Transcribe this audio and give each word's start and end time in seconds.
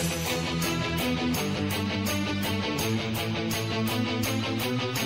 Thank 0.00 0.52
you. 4.82 4.97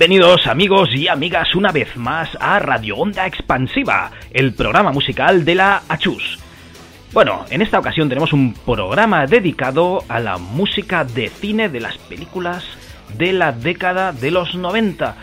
Bienvenidos 0.00 0.46
amigos 0.46 0.88
y 0.94 1.08
amigas 1.08 1.54
una 1.54 1.72
vez 1.72 1.94
más 1.94 2.30
a 2.40 2.58
Radio 2.58 2.96
Onda 2.96 3.26
Expansiva, 3.26 4.10
el 4.32 4.54
programa 4.54 4.92
musical 4.92 5.44
de 5.44 5.54
la 5.54 5.82
Achus. 5.90 6.38
Bueno, 7.12 7.44
en 7.50 7.60
esta 7.60 7.78
ocasión 7.78 8.08
tenemos 8.08 8.32
un 8.32 8.54
programa 8.54 9.26
dedicado 9.26 10.02
a 10.08 10.18
la 10.18 10.38
música 10.38 11.04
de 11.04 11.28
cine 11.28 11.68
de 11.68 11.80
las 11.80 11.98
películas 11.98 12.64
de 13.18 13.34
la 13.34 13.52
década 13.52 14.12
de 14.12 14.30
los 14.30 14.54
90 14.54 15.16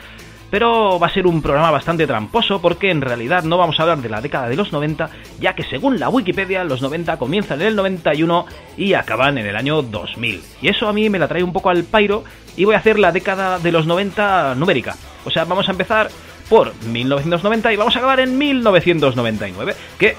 pero 0.50 1.00
va 1.00 1.08
a 1.08 1.14
ser 1.14 1.28
un 1.28 1.42
programa 1.42 1.72
bastante 1.72 2.08
tramposo 2.08 2.62
porque 2.62 2.90
en 2.90 3.02
realidad 3.02 3.44
no 3.44 3.58
vamos 3.58 3.80
a 3.80 3.84
hablar 3.84 4.00
de 4.00 4.10
la 4.10 4.22
década 4.22 4.48
de 4.48 4.56
los 4.56 4.72
90, 4.72 5.10
ya 5.40 5.54
que 5.54 5.64
según 5.64 6.00
la 6.00 6.10
Wikipedia 6.10 6.64
los 6.64 6.82
90 6.82 7.18
comienzan 7.18 7.62
en 7.62 7.68
el 7.68 7.76
91 7.76 8.46
y 8.78 8.94
acaban 8.94 9.38
en 9.38 9.46
el 9.46 9.56
año 9.56 9.82
2000. 9.82 10.42
Y 10.62 10.68
eso 10.70 10.88
a 10.88 10.94
mí 10.94 11.10
me 11.10 11.20
la 11.20 11.28
trae 11.28 11.44
un 11.44 11.54
poco 11.54 11.70
al 11.70 11.84
pairo 11.84 12.24
y 12.56 12.66
voy 12.66 12.76
a 12.76 12.80
hacer 12.80 13.00
la 13.00 13.12
década 13.12 13.60
de 13.60 13.72
los 13.72 13.86
90 13.86 14.56
numérica. 14.56 14.96
O 15.26 15.32
sea, 15.32 15.46
vamos 15.46 15.68
a 15.68 15.72
empezar 15.72 16.10
por 16.50 16.74
1990 16.86 17.74
y 17.74 17.76
vamos 17.76 17.96
a 17.96 18.00
acabar 18.00 18.20
en 18.20 18.38
1999, 18.38 19.76
que 20.00 20.16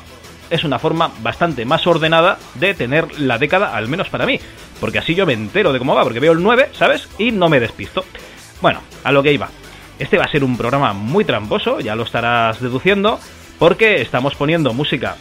es 0.51 0.65
una 0.65 0.79
forma 0.79 1.11
bastante 1.23 1.65
más 1.65 1.87
ordenada 1.87 2.39
de 2.55 2.75
tener 2.75 3.21
la 3.21 3.39
década, 3.39 3.75
al 3.75 3.89
menos 3.89 4.09
para 4.09 4.27
mí, 4.27 4.39
porque 4.81 4.99
así 4.99 5.15
yo 5.15 5.27
me 5.27 5.33
entero 5.33 5.73
de 5.73 5.79
cómo 5.79 5.95
va, 5.95 6.05
porque 6.05 6.21
veo 6.21 6.33
el 6.33 6.43
9, 6.43 6.71
¿sabes? 6.73 7.09
Y 7.19 7.33
no 7.33 7.49
me 7.49 7.61
despisto. 7.61 8.05
Bueno, 8.61 8.81
a 9.05 9.13
lo 9.13 9.23
que 9.23 9.33
iba. 9.33 9.49
Este 9.99 10.19
va 10.19 10.25
a 10.25 10.31
ser 10.31 10.45
un 10.45 10.57
programa 10.57 10.93
muy 10.93 11.25
tramposo, 11.25 11.81
ya 11.81 11.97
lo 11.97 12.05
estarás 12.05 12.61
deduciendo, 12.61 13.19
porque 13.59 14.01
estamos 14.01 14.35
poniendo 14.37 14.73
música 14.73 15.17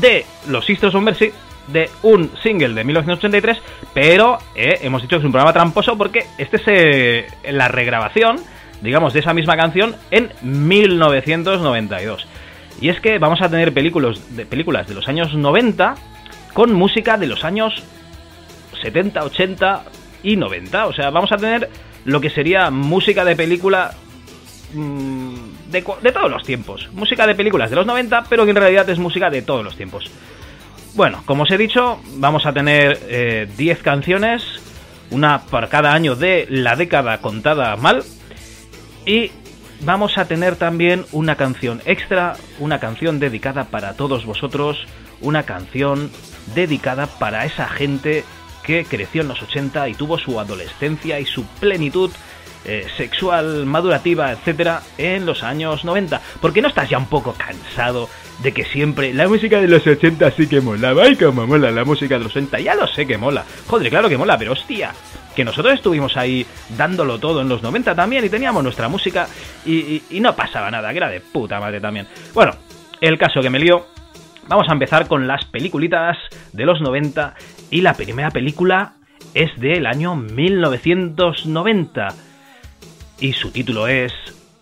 de 0.00 0.26
los 0.48 0.66
Sisters 0.66 0.94
of 0.94 1.02
Mercy, 1.02 1.30
de 1.68 1.88
un 2.02 2.30
single 2.42 2.74
de 2.74 2.84
1983, 2.84 3.58
pero 3.94 4.38
eh, 4.54 4.80
hemos 4.82 5.02
dicho 5.02 5.16
que 5.16 5.20
es 5.20 5.24
un 5.24 5.32
programa 5.32 5.52
tramposo 5.52 5.96
porque 5.96 6.26
este 6.36 6.56
es 6.56 6.62
eh, 6.66 7.26
la 7.52 7.68
regrabación, 7.68 8.36
digamos, 8.82 9.12
de 9.12 9.20
esa 9.20 9.32
misma 9.32 9.56
canción 9.56 9.94
en 10.10 10.30
1992. 10.42 12.26
Y 12.80 12.88
es 12.88 13.00
que 13.00 13.18
vamos 13.18 13.40
a 13.40 13.48
tener 13.48 13.72
películas 13.72 14.18
películas 14.50 14.88
de 14.88 14.94
los 14.94 15.08
años 15.08 15.32
90 15.32 15.94
con 16.52 16.72
música 16.72 17.16
de 17.16 17.28
los 17.28 17.44
años 17.44 17.72
70, 18.82 19.24
80 19.24 19.84
y 20.22 20.36
90. 20.36 20.86
O 20.86 20.92
sea, 20.92 21.10
vamos 21.10 21.32
a 21.32 21.36
tener 21.36 21.70
lo 22.04 22.20
que 22.20 22.30
sería 22.30 22.70
música 22.70 23.24
de 23.24 23.36
película 23.36 23.92
mm, 24.74 25.34
de, 25.70 26.12
todos 26.12 26.30
los 26.30 26.44
tiempos. 26.44 26.88
Música 26.92 27.26
de 27.26 27.34
películas 27.34 27.70
de 27.70 27.76
los 27.76 27.86
90, 27.86 28.24
pero 28.28 28.44
que 28.44 28.50
en 28.50 28.56
realidad 28.56 28.88
es 28.88 28.98
música 28.98 29.30
de 29.30 29.42
todos 29.42 29.64
los 29.64 29.76
tiempos. 29.76 30.10
Bueno, 30.94 31.22
como 31.26 31.42
os 31.42 31.50
he 31.50 31.58
dicho, 31.58 32.00
vamos 32.16 32.46
a 32.46 32.52
tener 32.52 32.98
10 33.56 33.78
eh, 33.78 33.82
canciones, 33.82 34.44
una 35.10 35.40
por 35.42 35.68
cada 35.68 35.92
año 35.92 36.14
de 36.14 36.46
la 36.48 36.76
década 36.76 37.20
contada 37.20 37.74
mal. 37.76 38.04
Y 39.04 39.32
vamos 39.80 40.16
a 40.18 40.26
tener 40.26 40.56
también 40.56 41.04
una 41.12 41.36
canción 41.36 41.82
extra, 41.84 42.36
una 42.60 42.78
canción 42.78 43.18
dedicada 43.18 43.64
para 43.64 43.94
todos 43.94 44.24
vosotros, 44.24 44.86
una 45.20 45.42
canción 45.42 46.10
dedicada 46.54 47.06
para 47.06 47.44
esa 47.44 47.68
gente 47.68 48.24
que 48.64 48.84
creció 48.84 49.22
en 49.22 49.28
los 49.28 49.42
80 49.42 49.88
y 49.88 49.94
tuvo 49.94 50.18
su 50.18 50.40
adolescencia 50.40 51.20
y 51.20 51.26
su 51.26 51.44
plenitud 51.46 52.10
eh, 52.66 52.86
sexual, 52.96 53.66
madurativa, 53.66 54.32
etcétera, 54.32 54.80
en 54.96 55.26
los 55.26 55.42
años 55.42 55.84
90. 55.84 56.20
¿Por 56.40 56.52
qué 56.52 56.62
no 56.62 56.68
estás 56.68 56.88
ya 56.88 56.96
un 56.96 57.06
poco 57.06 57.34
cansado 57.34 58.08
de 58.42 58.52
que 58.52 58.64
siempre 58.64 59.12
la 59.12 59.28
música 59.28 59.60
de 59.60 59.68
los 59.68 59.86
80 59.86 60.30
sí 60.30 60.46
que 60.46 60.62
mola? 60.62 60.94
¡Ay, 61.02 61.16
cómo 61.16 61.46
mola 61.46 61.70
la 61.70 61.84
música 61.84 62.16
de 62.16 62.24
los 62.24 62.34
80! 62.34 62.60
Ya 62.60 62.74
lo 62.74 62.86
sé 62.86 63.06
que 63.06 63.18
mola. 63.18 63.44
Joder, 63.66 63.90
claro 63.90 64.08
que 64.08 64.16
mola, 64.16 64.38
pero 64.38 64.52
hostia, 64.52 64.94
que 65.36 65.44
nosotros 65.44 65.74
estuvimos 65.74 66.16
ahí 66.16 66.46
dándolo 66.70 67.18
todo 67.18 67.42
en 67.42 67.50
los 67.50 67.62
90 67.62 67.94
también 67.94 68.24
y 68.24 68.30
teníamos 68.30 68.62
nuestra 68.62 68.88
música 68.88 69.28
y, 69.66 70.02
y 70.08 70.20
no 70.20 70.34
pasaba 70.34 70.70
nada, 70.70 70.90
que 70.90 70.96
era 70.96 71.10
de 71.10 71.20
puta 71.20 71.60
madre 71.60 71.82
también. 71.82 72.08
Bueno, 72.32 72.52
el 73.00 73.18
caso 73.18 73.42
que 73.42 73.50
me 73.50 73.58
lío. 73.58 73.86
Vamos 74.46 74.68
a 74.68 74.72
empezar 74.72 75.06
con 75.08 75.26
las 75.26 75.44
peliculitas 75.46 76.18
de 76.52 76.64
los 76.64 76.80
90 76.80 77.34
y 77.74 77.80
la 77.80 77.94
primera 77.94 78.30
película 78.30 78.92
es 79.34 79.50
del 79.58 79.86
año 79.86 80.14
1990 80.14 82.08
y 83.18 83.32
su 83.32 83.50
título 83.50 83.88
es 83.88 84.12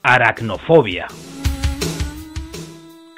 Aracnofobia. 0.03 1.09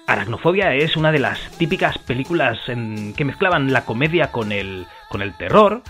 Aracnofobia 0.09 0.75
es 0.75 0.97
una 0.97 1.13
de 1.13 1.21
las 1.21 1.49
típicas 1.59 1.97
películas 1.99 2.59
en 2.67 3.15
que 3.15 3.25
mezclaban 3.25 3.73
la 3.73 3.85
comedia 3.85 4.33
con 4.33 4.51
el, 4.51 4.89
con 5.09 5.23
el 5.23 5.33
terror. 5.37 5.83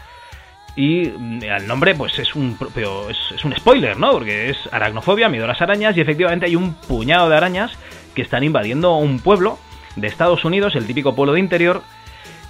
Y 0.77 1.07
mm, 1.07 1.43
el 1.43 1.67
nombre, 1.67 1.95
pues 1.95 2.19
es 2.19 2.35
un 2.35 2.59
propio. 2.59 3.09
Es, 3.09 3.17
es, 3.35 3.43
un 3.43 3.57
spoiler, 3.57 3.97
¿no? 3.99 4.13
Porque 4.13 4.51
es 4.51 4.59
aracnofobia, 4.71 5.31
miedo 5.31 5.47
a 5.47 5.49
las 5.49 5.63
arañas, 5.63 5.97
y 5.97 6.03
efectivamente 6.03 6.45
hay 6.45 6.57
un 6.57 6.75
puñado 6.75 7.31
de 7.31 7.39
arañas 7.39 7.73
que 8.15 8.21
están 8.21 8.45
invadiendo 8.45 8.97
un 8.97 9.19
pueblo 9.19 9.59
de 9.97 10.09
Estados 10.09 10.45
Unidos, 10.45 10.77
el 10.77 10.87
típico 10.87 11.15
pueblo 11.15 11.33
de 11.33 11.41
interior, 11.41 11.83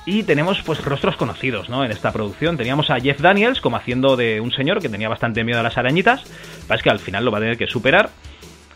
y 0.06 0.23
tenemos 0.23 0.62
pues 0.62 0.85
rostros 0.85 1.17
conocidos, 1.17 1.69
¿no? 1.69 1.85
En 1.85 1.91
esta 1.91 2.12
producción 2.12 2.56
teníamos 2.56 2.91
a 2.91 3.01
Jeff 3.01 3.21
Daniels 3.21 3.61
como 3.61 3.77
haciendo 3.77 4.17
de 4.17 4.41
un 4.41 4.53
señor 4.53 4.81
que 4.81 4.89
tenía 4.89 5.09
bastante 5.09 5.45
miedo 5.45 5.61
a 5.61 5.62
las 5.62 5.79
arañitas, 5.79 6.23
es 6.69 6.83
que 6.83 6.91
al 6.91 6.99
final 6.99 7.25
lo 7.25 7.31
va 7.31 7.39
a 7.39 7.41
tener 7.41 7.56
que 7.56 7.67
superar. 7.67 8.11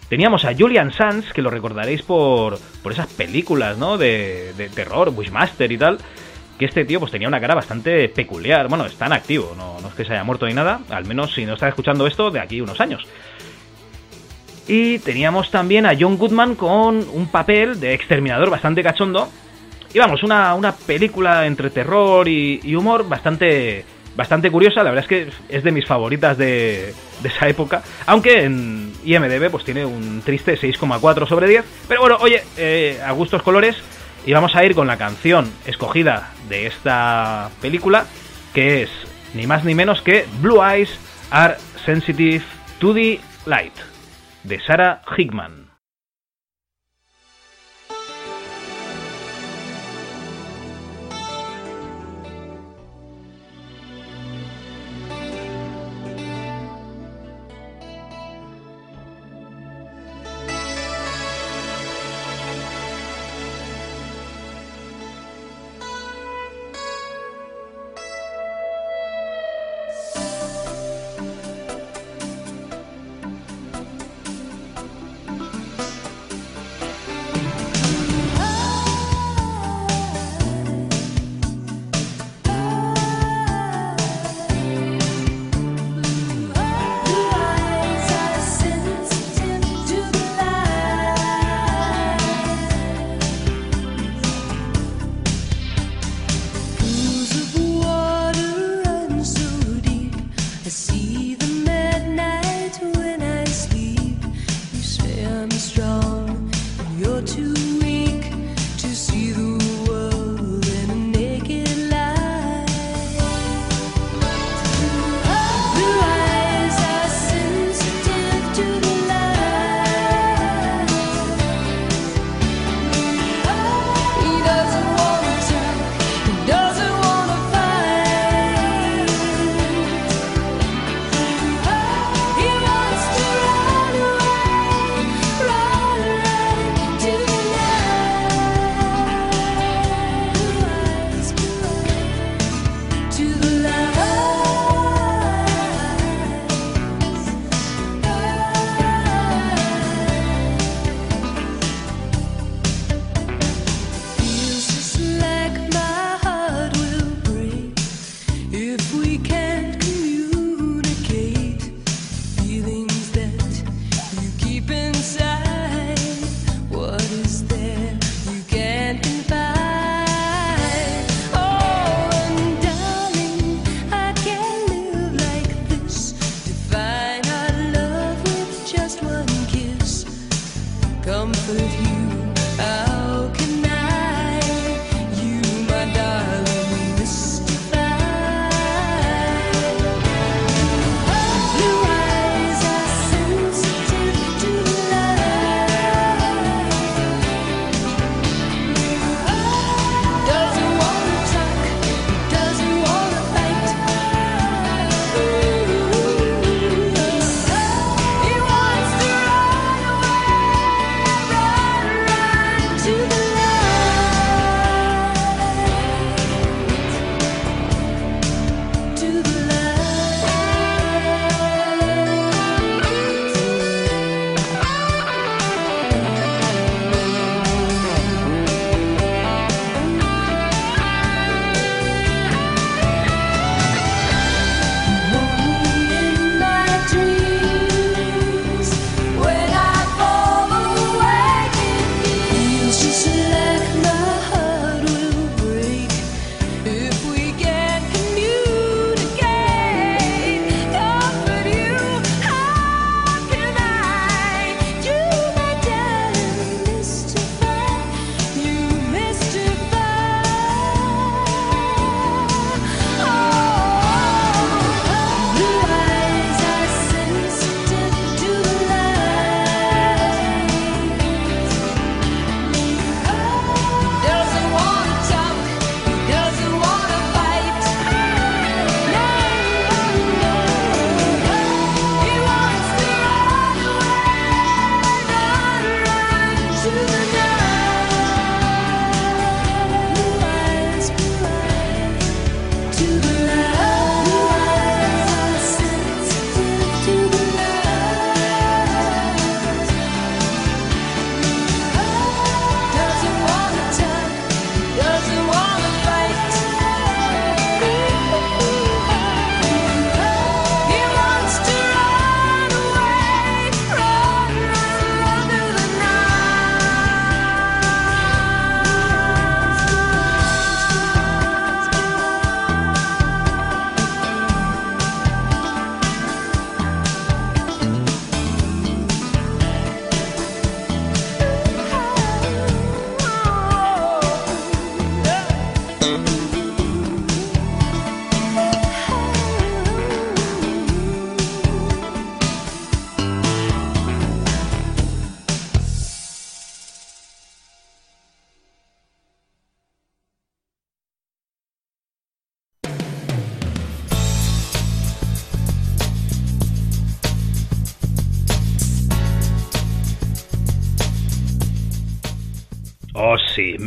Teníamos 0.08 0.46
a 0.46 0.54
Julian 0.54 0.90
Sands, 0.90 1.34
que 1.34 1.42
lo 1.42 1.50
recordaréis 1.50 2.00
por, 2.02 2.58
por 2.82 2.92
esas 2.92 3.08
películas, 3.08 3.76
¿no? 3.76 3.98
De, 3.98 4.54
de 4.56 4.70
terror, 4.70 5.12
Wishmaster 5.14 5.70
y 5.70 5.76
tal. 5.76 5.98
Que 6.58 6.64
este 6.64 6.86
tío 6.86 6.98
pues 6.98 7.12
tenía 7.12 7.28
una 7.28 7.40
cara 7.40 7.54
bastante 7.54 8.08
peculiar. 8.08 8.68
Bueno, 8.68 8.86
está 8.86 9.06
en 9.06 9.12
activo, 9.12 9.54
no, 9.54 9.78
no 9.80 9.88
es 9.88 9.94
que 9.94 10.06
se 10.06 10.14
haya 10.14 10.24
muerto 10.24 10.46
ni 10.46 10.54
nada. 10.54 10.80
Al 10.88 11.04
menos 11.04 11.34
si 11.34 11.44
no 11.44 11.54
está 11.54 11.68
escuchando 11.68 12.06
esto 12.06 12.30
de 12.30 12.40
aquí 12.40 12.62
unos 12.62 12.80
años. 12.80 13.06
Y 14.66 14.98
teníamos 15.00 15.50
también 15.50 15.84
a 15.84 15.94
John 15.98 16.16
Goodman 16.16 16.54
con 16.54 17.06
un 17.12 17.28
papel 17.30 17.78
de 17.78 17.92
exterminador 17.92 18.48
bastante 18.48 18.82
cachondo 18.82 19.28
Y 19.92 19.98
vamos, 19.98 20.22
una, 20.22 20.54
una 20.54 20.72
película 20.72 21.46
entre 21.46 21.70
terror 21.70 22.28
y, 22.28 22.74
humor 22.74 23.08
bastante, 23.08 23.84
bastante 24.16 24.50
curiosa. 24.50 24.82
La 24.82 24.90
verdad 24.90 25.04
es 25.04 25.08
que 25.08 25.32
es 25.48 25.64
de 25.64 25.72
mis 25.72 25.86
favoritas 25.86 26.36
de, 26.36 26.94
esa 27.24 27.48
época. 27.48 27.82
Aunque 28.06 28.44
en 28.44 28.92
IMDB 29.04 29.50
pues 29.50 29.64
tiene 29.64 29.84
un 29.84 30.22
triste 30.24 30.58
6,4 30.58 31.26
sobre 31.26 31.48
10. 31.48 31.64
Pero 31.88 32.00
bueno, 32.00 32.18
oye, 32.20 32.42
eh, 32.56 33.00
a 33.04 33.12
gustos 33.12 33.42
colores. 33.42 33.76
Y 34.26 34.32
vamos 34.32 34.54
a 34.56 34.64
ir 34.64 34.74
con 34.74 34.86
la 34.86 34.98
canción 34.98 35.50
escogida 35.64 36.32
de 36.48 36.66
esta 36.66 37.50
película, 37.62 38.04
que 38.52 38.82
es 38.82 38.90
ni 39.32 39.46
más 39.46 39.64
ni 39.64 39.74
menos 39.74 40.02
que 40.02 40.26
Blue 40.42 40.62
Eyes 40.62 40.98
Are 41.30 41.56
Sensitive 41.86 42.44
to 42.78 42.92
the 42.92 43.20
Light, 43.46 43.72
de 44.42 44.60
Sarah 44.60 45.00
Hickman. 45.16 45.67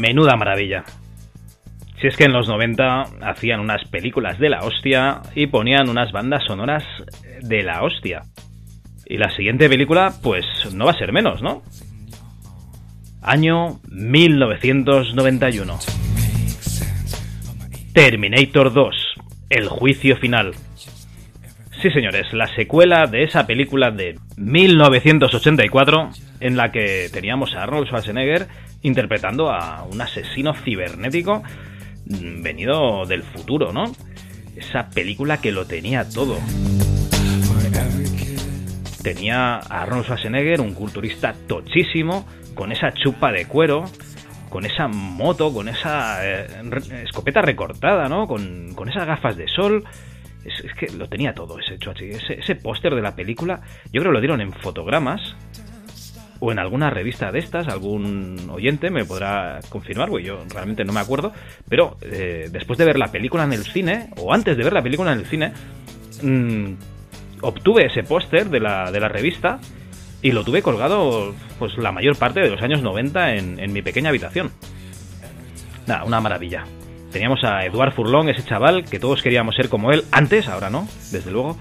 Menuda 0.02 0.36
maravilla. 0.36 0.84
Si 2.02 2.08
es 2.08 2.18
que 2.18 2.26
en 2.26 2.34
los 2.34 2.48
90 2.48 3.04
hacían 3.22 3.60
unas 3.60 3.86
películas 3.86 4.40
de 4.40 4.50
la 4.50 4.62
hostia 4.62 5.22
y 5.36 5.46
ponían 5.48 5.88
unas 5.88 6.12
bandas 6.12 6.44
sonoras 6.46 6.84
de 7.42 7.62
la 7.62 7.84
hostia. 7.84 8.24
Y 9.06 9.18
la 9.18 9.30
siguiente 9.36 9.70
película, 9.70 10.12
pues 10.24 10.46
no 10.74 10.86
va 10.86 10.92
a 10.92 10.98
ser 10.98 11.14
menos, 11.14 11.44
¿no? 11.44 11.62
Año 13.22 13.80
1991. 13.90 15.78
Terminator 17.94 18.74
2, 18.74 18.96
El 19.50 19.68
juicio 19.68 20.18
final. 20.18 20.54
Sí, 21.82 21.92
señores, 21.92 22.32
la 22.34 22.48
secuela 22.56 23.06
de 23.06 23.24
esa 23.24 23.46
película 23.46 23.92
de 23.92 24.18
1984 24.38 26.10
en 26.40 26.58
la 26.58 26.72
que 26.72 27.10
teníamos 27.12 27.54
a 27.54 27.64
Arnold 27.64 27.88
Schwarzenegger 27.88 28.48
interpretando 28.82 29.52
a 29.52 29.84
un 29.84 30.02
asesino 30.02 30.54
cibernético 30.54 31.44
mm, 32.06 32.42
venido 32.42 33.06
del 33.06 33.24
futuro, 33.24 33.72
¿no? 33.72 33.92
Esa 34.56 34.90
película 34.90 35.38
que 35.38 35.52
lo 35.52 35.66
tenía 35.66 36.08
todo. 36.08 36.38
Tenía 39.02 39.56
a 39.56 39.82
Arnold 39.82 40.04
Schwarzenegger, 40.04 40.62
un 40.62 40.74
culturista 40.74 41.34
tochísimo, 41.48 42.28
con 42.54 42.72
esa 42.72 42.94
chupa 42.94 43.32
de 43.32 43.46
cuero, 43.46 43.86
con 44.50 44.66
esa 44.66 44.88
moto, 44.88 45.52
con 45.54 45.70
esa 45.70 46.20
eh, 46.24 46.48
escopeta 47.04 47.42
recortada, 47.42 48.08
¿no? 48.10 48.28
Con, 48.28 48.74
con, 48.76 48.90
esas 48.90 49.08
gafas 49.08 49.38
de 49.38 49.48
sol. 49.48 49.84
Es, 50.44 50.74
que 50.74 50.92
lo 50.98 51.08
tenía 51.08 51.36
todo 51.36 51.60
ese 51.60 51.76
hecho 51.76 51.92
Ese, 51.92 52.40
ese 52.40 52.56
póster 52.56 52.96
de 52.96 53.02
la 53.04 53.16
película, 53.16 53.62
yo 53.86 54.02
creo 54.02 54.06
que 54.06 54.16
lo 54.16 54.20
dieron 54.22 54.42
en 54.42 54.52
fotogramas 54.52 55.36
o 56.42 56.52
en 56.52 56.58
alguna 56.58 56.90
revista 56.90 57.32
de 57.32 57.38
estas, 57.38 57.68
algún 57.68 58.50
oyente 58.50 58.90
me 58.90 59.06
podrá 59.06 59.60
confirmar, 59.70 60.10
güey, 60.10 60.26
yo 60.26 60.44
realmente 60.52 60.84
no 60.84 60.92
me 60.92 61.00
acuerdo, 61.00 61.32
pero 61.70 61.98
eh, 62.02 62.50
después 62.52 62.80
de 62.80 62.86
ver 62.86 62.98
la 62.98 63.12
película 63.12 63.44
en 63.44 63.54
el 63.54 63.64
cine, 63.64 64.10
o 64.18 64.34
antes 64.34 64.58
de 64.58 64.64
ver 64.64 64.74
la 64.74 64.82
película 64.82 65.14
en 65.14 65.20
el 65.20 65.28
cine, 65.28 65.54
mmm, 66.24 66.74
obtuve 67.42 67.86
ese 67.86 68.02
póster 68.02 68.50
de 68.50 68.60
la, 68.60 68.92
de 68.92 69.00
la 69.00 69.08
revista 69.08 69.60
y 70.24 70.32
lo 70.32 70.44
tuve 70.44 70.64
colgado 70.64 71.36
pues 71.60 71.78
la 71.78 71.92
mayor 71.92 72.18
parte 72.18 72.40
de 72.40 72.50
los 72.50 72.62
años 72.64 72.82
90 72.82 73.36
en, 73.36 73.60
en 73.60 73.72
mi 73.72 73.84
pequeña 73.84 74.10
habitación. 74.10 74.52
Nada, 75.86 76.06
una 76.06 76.22
maravilla. 76.22 76.66
Teníamos 77.12 77.44
a 77.44 77.66
Eduard 77.66 77.94
Furlong, 77.94 78.30
ese 78.30 78.44
chaval 78.44 78.86
que 78.86 78.98
todos 79.00 79.22
queríamos 79.22 79.56
ser 79.56 79.70
como 79.70 79.92
él, 79.92 80.06
antes, 80.12 80.48
ahora 80.48 80.72
no, 80.72 80.88
desde 81.12 81.30
luego, 81.30 81.56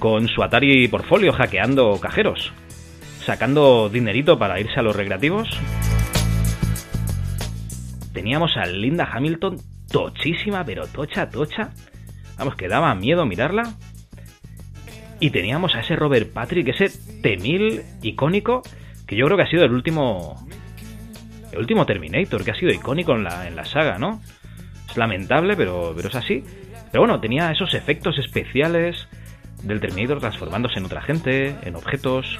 con 0.00 0.26
su 0.26 0.42
Atari 0.42 0.88
Portfolio 0.88 1.32
hackeando 1.32 2.00
cajeros, 2.00 2.52
sacando 3.28 3.90
dinerito 3.90 4.38
para 4.38 4.58
irse 4.58 4.80
a 4.80 4.82
los 4.82 4.96
recreativos. 4.96 5.50
Teníamos 8.14 8.56
a 8.56 8.64
Linda 8.64 9.06
Hamilton 9.12 9.58
tochísima, 9.92 10.64
pero 10.64 10.86
tocha, 10.86 11.28
tocha. 11.28 11.68
Vamos, 12.38 12.56
que 12.56 12.68
daba 12.68 12.94
miedo 12.94 13.26
mirarla. 13.26 13.74
Y 15.20 15.28
teníamos 15.28 15.74
a 15.74 15.80
ese 15.80 15.94
Robert 15.94 16.32
Patrick, 16.32 16.68
ese 16.68 16.88
T-1000 16.88 17.98
icónico, 18.00 18.62
que 19.06 19.14
yo 19.14 19.26
creo 19.26 19.36
que 19.36 19.42
ha 19.42 19.50
sido 19.50 19.66
el 19.66 19.72
último. 19.72 20.48
El 21.52 21.58
último 21.58 21.84
Terminator, 21.84 22.42
que 22.42 22.52
ha 22.52 22.54
sido 22.54 22.72
icónico 22.72 23.12
en 23.12 23.24
la, 23.24 23.46
en 23.46 23.56
la 23.56 23.66
saga, 23.66 23.98
¿no? 23.98 24.22
Es 24.88 24.96
lamentable, 24.96 25.54
pero, 25.54 25.92
pero 25.94 26.08
es 26.08 26.14
así. 26.14 26.42
Pero 26.90 27.02
bueno, 27.02 27.20
tenía 27.20 27.52
esos 27.52 27.74
efectos 27.74 28.18
especiales 28.18 29.06
del 29.64 29.80
Terminator 29.80 30.18
transformándose 30.18 30.78
en 30.78 30.86
otra 30.86 31.02
gente, 31.02 31.56
en 31.62 31.76
objetos. 31.76 32.38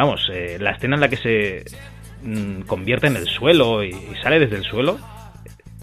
Vamos, 0.00 0.30
eh, 0.32 0.56
la 0.58 0.70
escena 0.70 0.94
en 0.94 1.02
la 1.02 1.08
que 1.10 1.18
se 1.18 1.62
mm, 2.22 2.62
convierte 2.62 3.06
en 3.06 3.16
el 3.16 3.26
suelo 3.26 3.84
y, 3.84 3.92
sale 4.22 4.38
desde 4.38 4.56
el 4.56 4.64
suelo, 4.64 4.98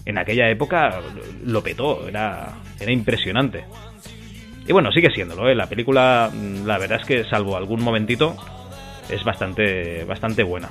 en 0.04 0.18
aquella 0.18 0.50
época 0.50 1.00
lo 1.44 1.62
petó, 1.62 2.08
era, 2.08 2.48
era 2.80 2.90
impresionante. 2.90 3.64
Y 4.66 4.72
bueno, 4.72 4.90
sigue 4.90 5.12
siéndolo, 5.12 5.48
¿eh? 5.48 5.54
La 5.54 5.68
película, 5.68 6.32
mm, 6.34 6.66
la 6.66 6.78
verdad 6.78 6.98
es 7.00 7.06
que 7.06 7.22
salvo 7.30 7.56
algún 7.56 7.80
momentito, 7.80 8.34
es 9.08 9.22
bastante, 9.22 10.02
bastante 10.02 10.42
buena. 10.42 10.68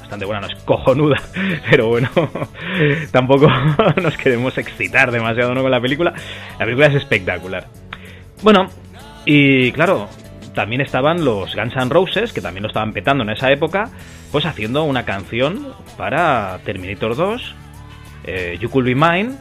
Bastante 0.00 0.24
buena, 0.24 0.40
no 0.40 0.46
es 0.48 0.64
cojonuda, 0.64 1.22
pero 1.70 1.86
bueno, 1.86 2.10
tampoco 3.12 3.48
nos 4.02 4.16
queremos 4.16 4.58
excitar 4.58 5.12
demasiado 5.12 5.54
¿no? 5.54 5.62
con 5.62 5.70
la 5.70 5.80
película. 5.80 6.12
La 6.58 6.64
película 6.64 6.88
es 6.88 6.96
espectacular. 6.96 7.68
Bueno, 8.42 8.68
y 9.24 9.70
claro, 9.70 10.08
también 10.56 10.80
estaban 10.80 11.24
los 11.24 11.54
Guns 11.54 11.76
N' 11.76 11.90
Roses, 11.90 12.32
que 12.32 12.40
también 12.40 12.62
lo 12.62 12.68
estaban 12.68 12.92
petando 12.92 13.22
en 13.22 13.30
esa 13.30 13.52
época, 13.52 13.90
pues 14.32 14.44
haciendo 14.46 14.82
una 14.82 15.04
canción 15.04 15.68
para 15.96 16.58
Terminator 16.64 17.14
2, 17.14 17.54
eh, 18.24 18.58
You 18.58 18.70
Could 18.70 18.86
Be 18.86 18.94
Mine, 18.94 19.36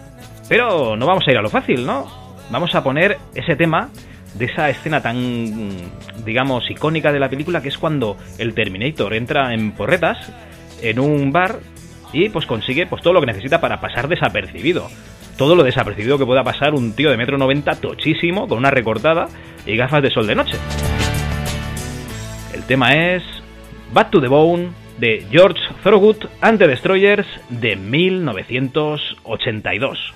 pero 0.48 0.96
no 0.96 1.08
vamos 1.08 1.24
a 1.28 1.32
ir 1.32 1.38
a 1.38 1.42
lo 1.42 1.50
fácil, 1.50 1.86
¿no? 1.86 2.26
vamos 2.50 2.76
a 2.76 2.84
poner 2.84 3.18
ese 3.34 3.56
tema 3.56 3.90
de 4.34 4.46
esa 4.46 4.70
escena 4.70 5.02
tan, 5.02 5.90
digamos, 6.26 6.70
icónica 6.70 7.12
de 7.12 7.20
la 7.20 7.30
película, 7.30 7.62
que 7.62 7.70
es 7.70 7.78
cuando 7.78 8.18
el 8.38 8.54
Terminator 8.54 9.14
entra 9.14 9.54
en 9.54 9.72
porretas 9.72 10.32
en 10.82 11.00
un 11.00 11.32
bar 11.32 11.60
y 12.12 12.30
pues 12.30 12.46
consigue 12.46 12.86
pues 12.86 13.02
todo 13.02 13.14
lo 13.14 13.22
que 13.22 13.28
necesita 13.28 13.62
para 13.62 13.80
pasar 13.80 14.08
desapercibido. 14.08 14.90
Todo 15.38 15.56
lo 15.56 15.64
desapercibido 15.64 16.18
que 16.18 16.26
pueda 16.26 16.44
pasar 16.44 16.74
un 16.74 16.94
tío 16.94 17.10
de 17.10 17.18
metro 17.18 17.38
noventa 17.38 17.76
tochísimo, 17.76 18.48
con 18.48 18.58
una 18.58 18.72
recortada 18.72 19.28
y 19.66 19.76
gafas 19.76 20.02
de 20.04 20.12
sol 20.12 20.28
de 20.28 20.36
noche. 20.36 20.58
Tema 22.68 22.96
es 22.96 23.24
Back 23.94 24.10
to 24.10 24.20
the 24.20 24.28
Bone 24.28 24.72
de 24.98 25.24
George 25.32 25.60
Thorogood 25.84 26.28
and 26.42 26.58
the 26.58 26.66
Destroyers 26.66 27.28
de 27.50 27.76
1982. 27.76 30.16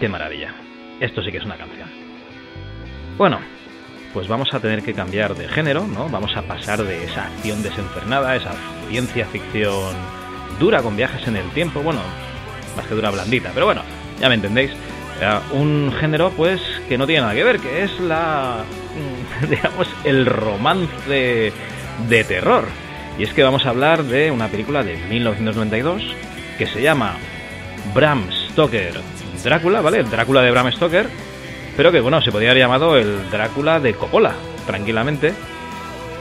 Qué 0.00 0.08
maravilla. 0.08 0.54
Esto 0.98 1.22
sí 1.22 1.30
que 1.30 1.36
es 1.36 1.44
una 1.44 1.56
canción. 1.56 1.86
Bueno, 3.18 3.38
pues 4.14 4.28
vamos 4.28 4.48
a 4.54 4.58
tener 4.58 4.82
que 4.82 4.94
cambiar 4.94 5.34
de 5.34 5.46
género, 5.46 5.86
¿no? 5.86 6.08
Vamos 6.08 6.34
a 6.38 6.42
pasar 6.42 6.82
de 6.82 7.04
esa 7.04 7.26
acción 7.26 7.62
desenfrenada, 7.62 8.34
esa 8.34 8.52
ciencia 8.88 9.26
ficción 9.26 9.94
dura 10.58 10.82
con 10.82 10.96
viajes 10.96 11.28
en 11.28 11.36
el 11.36 11.46
tiempo, 11.50 11.82
bueno, 11.82 12.00
más 12.76 12.86
que 12.86 12.94
dura 12.94 13.10
blandita, 13.10 13.50
pero 13.52 13.66
bueno, 13.66 13.82
ya 14.18 14.30
me 14.30 14.36
entendéis. 14.36 14.70
a 15.22 15.42
un 15.52 15.92
género 16.00 16.30
pues 16.30 16.62
que 16.88 16.96
no 16.96 17.06
tiene 17.06 17.20
nada 17.20 17.34
que 17.34 17.44
ver, 17.44 17.60
que 17.60 17.82
es 17.82 18.00
la 18.00 18.64
digamos 19.50 19.86
el 20.04 20.24
romance 20.24 21.52
de 22.08 22.24
terror. 22.24 22.64
Y 23.18 23.24
es 23.24 23.34
que 23.34 23.42
vamos 23.42 23.66
a 23.66 23.68
hablar 23.68 24.04
de 24.04 24.30
una 24.30 24.48
película 24.48 24.82
de 24.82 24.96
1992 24.96 26.02
que 26.56 26.66
se 26.66 26.80
llama 26.80 27.18
Bram 27.92 28.24
Stoker 28.32 28.94
Drácula, 29.42 29.80
¿vale? 29.80 29.98
El 29.98 30.10
Drácula 30.10 30.42
de 30.42 30.50
Bram 30.50 30.70
Stoker, 30.72 31.06
pero 31.76 31.92
que 31.92 32.00
bueno, 32.00 32.20
se 32.20 32.30
podría 32.30 32.50
haber 32.50 32.62
llamado 32.62 32.96
el 32.96 33.30
Drácula 33.30 33.80
de 33.80 33.94
Coppola, 33.94 34.34
tranquilamente, 34.66 35.32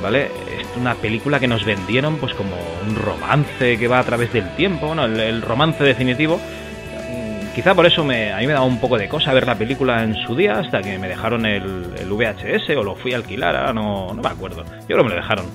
¿vale? 0.02 0.26
Es 0.26 0.68
una 0.78 0.96
película 0.96 1.40
que 1.40 1.48
nos 1.48 1.66
vendieron 1.66 2.18
pues 2.18 2.34
como 2.34 2.56
un 2.88 2.96
romance 2.96 3.78
que 3.78 3.88
va 3.88 4.00
a 4.00 4.04
través 4.04 4.32
del 4.32 4.56
tiempo, 4.56 4.88
bueno, 4.88 5.06
el, 5.06 5.42
romance 5.42 5.84
definitivo. 5.84 6.38
Mm, 6.38 7.54
Quizá 7.56 7.76
por 7.76 7.86
eso 7.86 8.04
me, 8.04 8.32
a 8.32 8.38
mí 8.38 8.48
me 8.48 8.54
daba 8.54 8.66
un 8.66 8.80
poco 8.80 8.98
de 8.98 9.10
cosa 9.10 9.34
ver 9.34 9.46
la 9.46 9.56
película 9.56 10.04
en 10.04 10.16
su 10.16 10.36
día, 10.36 10.60
hasta 10.60 10.82
que 10.82 10.98
me 10.98 11.08
dejaron 11.08 11.46
el, 11.46 11.86
VHS 12.10 12.70
o 12.78 12.84
lo 12.84 12.96
fui 12.96 13.14
a 13.14 13.18
alquilar, 13.18 13.74
no, 13.76 14.14
no 14.14 14.22
me 14.22 14.30
acuerdo. 14.30 14.64
Yo 14.64 14.88
creo 14.88 14.98
que 15.00 15.04
me 15.04 15.10
lo 15.10 15.16
dejaron. 15.16 15.46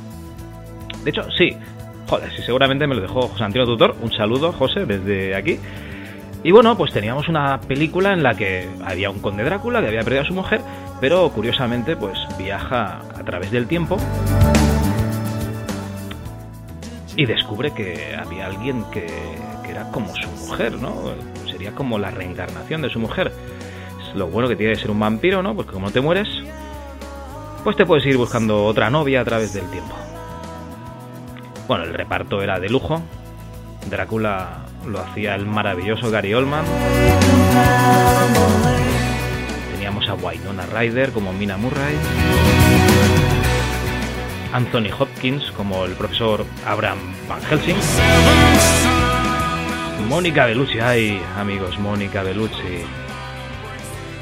De 1.04 1.10
hecho, 1.10 1.26
sí. 1.36 1.56
Joder, 2.06 2.30
sí, 2.36 2.42
seguramente 2.42 2.86
me 2.86 2.94
lo 2.94 3.00
dejó 3.00 3.28
José 3.28 3.44
Antonio 3.44 3.66
Tutor. 3.66 3.96
Un 4.00 4.12
saludo, 4.12 4.52
José, 4.52 4.84
desde 4.84 5.34
aquí. 5.34 5.58
Y 6.44 6.52
bueno, 6.52 6.76
pues 6.76 6.92
teníamos 6.92 7.26
una 7.28 7.58
película 7.58 8.12
en 8.12 8.22
la 8.22 8.34
que 8.34 8.68
había 8.84 9.08
un 9.08 9.18
conde 9.20 9.44
Drácula 9.44 9.80
que 9.80 9.88
había 9.88 10.02
perdido 10.02 10.22
a 10.22 10.26
su 10.26 10.34
mujer, 10.34 10.60
pero 11.00 11.30
curiosamente 11.30 11.96
pues 11.96 12.18
viaja 12.38 12.98
a 12.98 13.24
través 13.24 13.50
del 13.50 13.66
tiempo 13.66 13.96
y 17.16 17.24
descubre 17.24 17.72
que 17.72 18.14
había 18.14 18.46
alguien 18.46 18.84
que, 18.90 19.06
era 19.66 19.90
como 19.90 20.14
su 20.14 20.28
mujer, 20.28 20.74
¿no? 20.74 20.94
Sería 21.50 21.72
como 21.72 21.98
la 21.98 22.10
reencarnación 22.10 22.82
de 22.82 22.90
su 22.90 23.00
mujer. 23.00 23.32
Es 24.06 24.14
lo 24.14 24.26
bueno 24.28 24.46
que 24.46 24.54
tiene 24.54 24.74
de 24.74 24.80
ser 24.80 24.90
un 24.90 25.00
vampiro, 25.00 25.42
¿no? 25.42 25.56
Porque 25.56 25.72
como 25.72 25.86
no 25.86 25.92
te 25.92 26.00
mueres, 26.00 26.28
pues 27.64 27.74
te 27.74 27.86
puedes 27.86 28.04
ir 28.06 28.18
buscando 28.18 28.66
otra 28.66 28.90
novia 28.90 29.22
a 29.22 29.24
través 29.24 29.54
del 29.54 29.68
tiempo. 29.70 29.96
Bueno, 31.66 31.84
el 31.84 31.94
reparto 31.94 32.42
era 32.42 32.60
de 32.60 32.68
lujo. 32.68 33.02
Drácula 33.88 34.64
lo 34.86 35.00
hacía 35.00 35.34
el 35.34 35.46
maravilloso 35.46 36.10
Gary 36.10 36.34
Oldman. 36.34 36.64
Teníamos 39.72 40.08
a 40.08 40.14
Winona 40.14 40.66
Ryder 40.66 41.12
como 41.12 41.32
Mina 41.32 41.56
Murray. 41.56 41.96
Anthony 44.52 44.90
Hopkins 44.96 45.50
como 45.52 45.84
el 45.84 45.92
profesor 45.92 46.44
Abraham 46.66 46.98
Van 47.28 47.42
Helsing. 47.42 47.76
Mónica 50.08 50.46
Bellucci, 50.46 50.78
ay 50.80 51.20
amigos, 51.36 51.78
Mónica 51.78 52.22
Bellucci. 52.22 52.84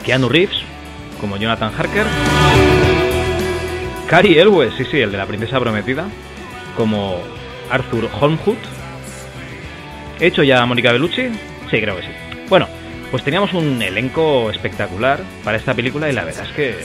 Keanu 0.04 0.28
Reeves 0.28 0.62
como 1.20 1.36
Jonathan 1.36 1.72
Harker. 1.76 2.06
Cary 4.08 4.38
Elwes, 4.38 4.74
sí, 4.76 4.84
sí, 4.90 5.00
el 5.00 5.10
de 5.10 5.18
la 5.18 5.26
princesa 5.26 5.58
prometida, 5.58 6.06
como 6.76 7.18
Arthur 7.70 8.10
Holmwood. 8.20 8.58
¿He 10.20 10.26
hecho 10.26 10.42
ya 10.42 10.62
a 10.62 10.66
Mónica 10.66 10.92
Bellucci? 10.92 11.28
Sí, 11.70 11.80
creo 11.80 11.96
que 11.96 12.02
sí. 12.02 12.08
Bueno, 12.48 12.68
pues 13.10 13.24
teníamos 13.24 13.52
un 13.54 13.80
elenco 13.82 14.50
espectacular 14.50 15.20
para 15.44 15.56
esta 15.56 15.74
película 15.74 16.08
y 16.08 16.12
la 16.12 16.24
verdad 16.24 16.46
es 16.46 16.52
que 16.52 16.76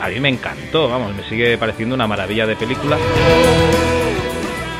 a 0.00 0.08
mí 0.08 0.20
me 0.20 0.28
encantó, 0.28 0.88
vamos, 0.88 1.14
me 1.14 1.22
sigue 1.28 1.56
pareciendo 1.58 1.94
una 1.94 2.06
maravilla 2.06 2.46
de 2.46 2.56
película. 2.56 2.98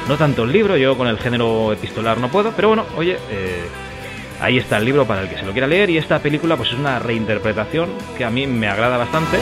No 0.09 0.17
tanto 0.17 0.45
el 0.45 0.53
libro, 0.53 0.77
yo 0.77 0.97
con 0.97 1.07
el 1.07 1.19
género 1.19 1.73
epistolar 1.73 2.19
no 2.19 2.29
puedo, 2.29 2.53
pero 2.53 2.69
bueno, 2.69 2.85
oye, 2.97 3.19
eh, 3.31 3.63
ahí 4.41 4.59
está 4.59 4.79
el 4.79 4.85
libro 4.85 5.07
para 5.07 5.23
el 5.23 5.29
que 5.29 5.37
se 5.39 5.47
lo 5.47 5.53
quiera 5.53 5.67
leer 5.67 5.91
y 5.91 5.99
esta 5.99 6.19
película 6.19 6.57
pues 6.57 6.71
es 6.71 6.79
una 6.79 6.99
reinterpretación 6.99 7.91
que 8.19 8.25
a 8.25 8.31
mí 8.31 8.47
me 8.47 8.69
agrada 8.69 8.97
bastante 8.97 9.39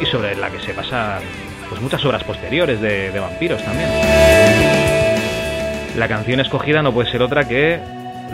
y 0.00 0.06
sobre 0.06 0.36
la 0.36 0.50
que 0.50 0.60
se 0.60 0.74
pasan 0.74 1.22
pues 1.68 1.80
muchas 1.80 2.04
obras 2.04 2.22
posteriores 2.24 2.80
de, 2.80 3.10
de 3.10 3.18
vampiros 3.18 3.64
también. 3.64 4.81
La 5.96 6.08
canción 6.08 6.40
escogida 6.40 6.82
no 6.82 6.92
puede 6.92 7.10
ser 7.10 7.22
otra 7.22 7.46
que 7.46 7.78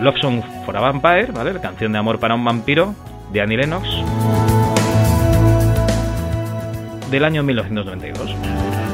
Love 0.01 0.21
Song 0.21 0.43
for 0.65 0.77
a 0.77 0.81
Vampire, 0.81 1.33
¿vale? 1.33 1.53
La 1.53 1.61
canción 1.61 1.93
de 1.93 1.99
amor 1.99 2.21
para 2.21 2.35
un 2.35 2.45
vampiro 2.45 2.95
de 3.33 3.41
Annie 3.41 3.57
Lennox 3.57 3.89
del 7.11 7.25
año 7.25 7.43
1992. 7.43 8.88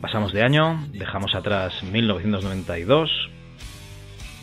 Pasamos 0.00 0.32
de 0.32 0.42
año, 0.42 0.86
dejamos 0.92 1.34
atrás 1.34 1.82
1992 1.82 3.10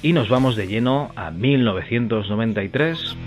y 0.01 0.13
nos 0.13 0.30
vamos 0.30 0.56
de 0.56 0.67
lleno 0.67 1.12
a 1.15 1.32
1993 1.32 3.17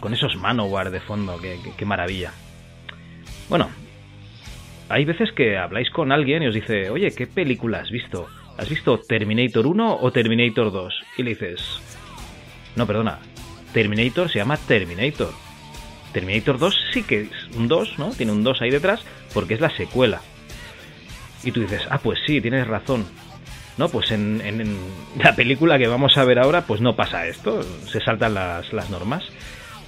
con 0.00 0.14
esos 0.14 0.36
Manowar 0.36 0.90
de 0.90 1.00
fondo, 1.00 1.38
qué, 1.76 1.84
maravilla. 1.84 2.32
Bueno, 3.48 3.68
hay 4.88 5.04
veces 5.04 5.30
que 5.32 5.58
habláis 5.58 5.90
con 5.90 6.10
alguien 6.10 6.42
y 6.42 6.46
os 6.46 6.54
dice, 6.54 6.90
oye, 6.90 7.12
¿qué 7.12 7.26
película 7.26 7.80
has 7.80 7.90
visto? 7.90 8.28
¿Has 8.60 8.68
visto 8.68 8.98
Terminator 8.98 9.66
1 9.66 9.98
o 10.02 10.12
Terminator 10.12 10.70
2? 10.70 10.94
Y 11.16 11.22
le 11.22 11.30
dices, 11.30 11.80
no, 12.76 12.86
perdona, 12.86 13.18
Terminator 13.72 14.30
se 14.30 14.38
llama 14.38 14.58
Terminator. 14.58 15.32
Terminator 16.12 16.58
2 16.58 16.80
sí 16.92 17.02
que 17.04 17.22
es 17.22 17.56
un 17.56 17.68
2, 17.68 17.98
¿no? 17.98 18.10
Tiene 18.10 18.32
un 18.32 18.44
2 18.44 18.60
ahí 18.60 18.70
detrás 18.70 19.00
porque 19.32 19.54
es 19.54 19.62
la 19.62 19.70
secuela. 19.70 20.20
Y 21.42 21.52
tú 21.52 21.60
dices, 21.60 21.80
ah, 21.88 22.00
pues 22.02 22.18
sí, 22.26 22.42
tienes 22.42 22.66
razón. 22.66 23.06
No, 23.78 23.88
pues 23.88 24.10
en, 24.10 24.76
la 25.16 25.34
película 25.34 25.78
que 25.78 25.86
vamos 25.88 26.18
a 26.18 26.24
ver 26.24 26.38
ahora, 26.38 26.66
pues 26.66 26.82
no 26.82 26.94
pasa 26.94 27.26
esto, 27.26 27.62
se 27.62 28.02
saltan 28.02 28.34
las, 28.34 28.74
las 28.74 28.90
normas. 28.90 29.24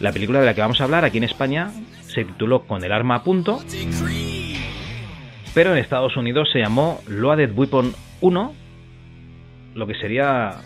La 0.00 0.12
película 0.12 0.40
de 0.40 0.46
la 0.46 0.54
que 0.54 0.62
vamos 0.62 0.80
a 0.80 0.85
hablar 0.85 1.04
aquí 1.04 1.18
en 1.18 1.24
España 1.24 1.70
se 2.06 2.24
tituló 2.24 2.62
Con 2.62 2.82
el 2.85 2.92
arma 2.92 3.16
a 3.16 3.22
punto, 3.22 3.62
pero 5.52 5.72
en 5.72 5.78
Estados 5.78 6.16
Unidos 6.16 6.48
se 6.50 6.61
llamó 6.61 7.02
Loaded 7.06 7.52
Weapon 7.54 7.94
1, 8.22 8.62
lo 9.74 9.87
que 9.87 9.94
sería 9.94 10.61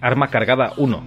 Arma 0.00 0.28
Cargada 0.28 0.72
1. 0.76 1.04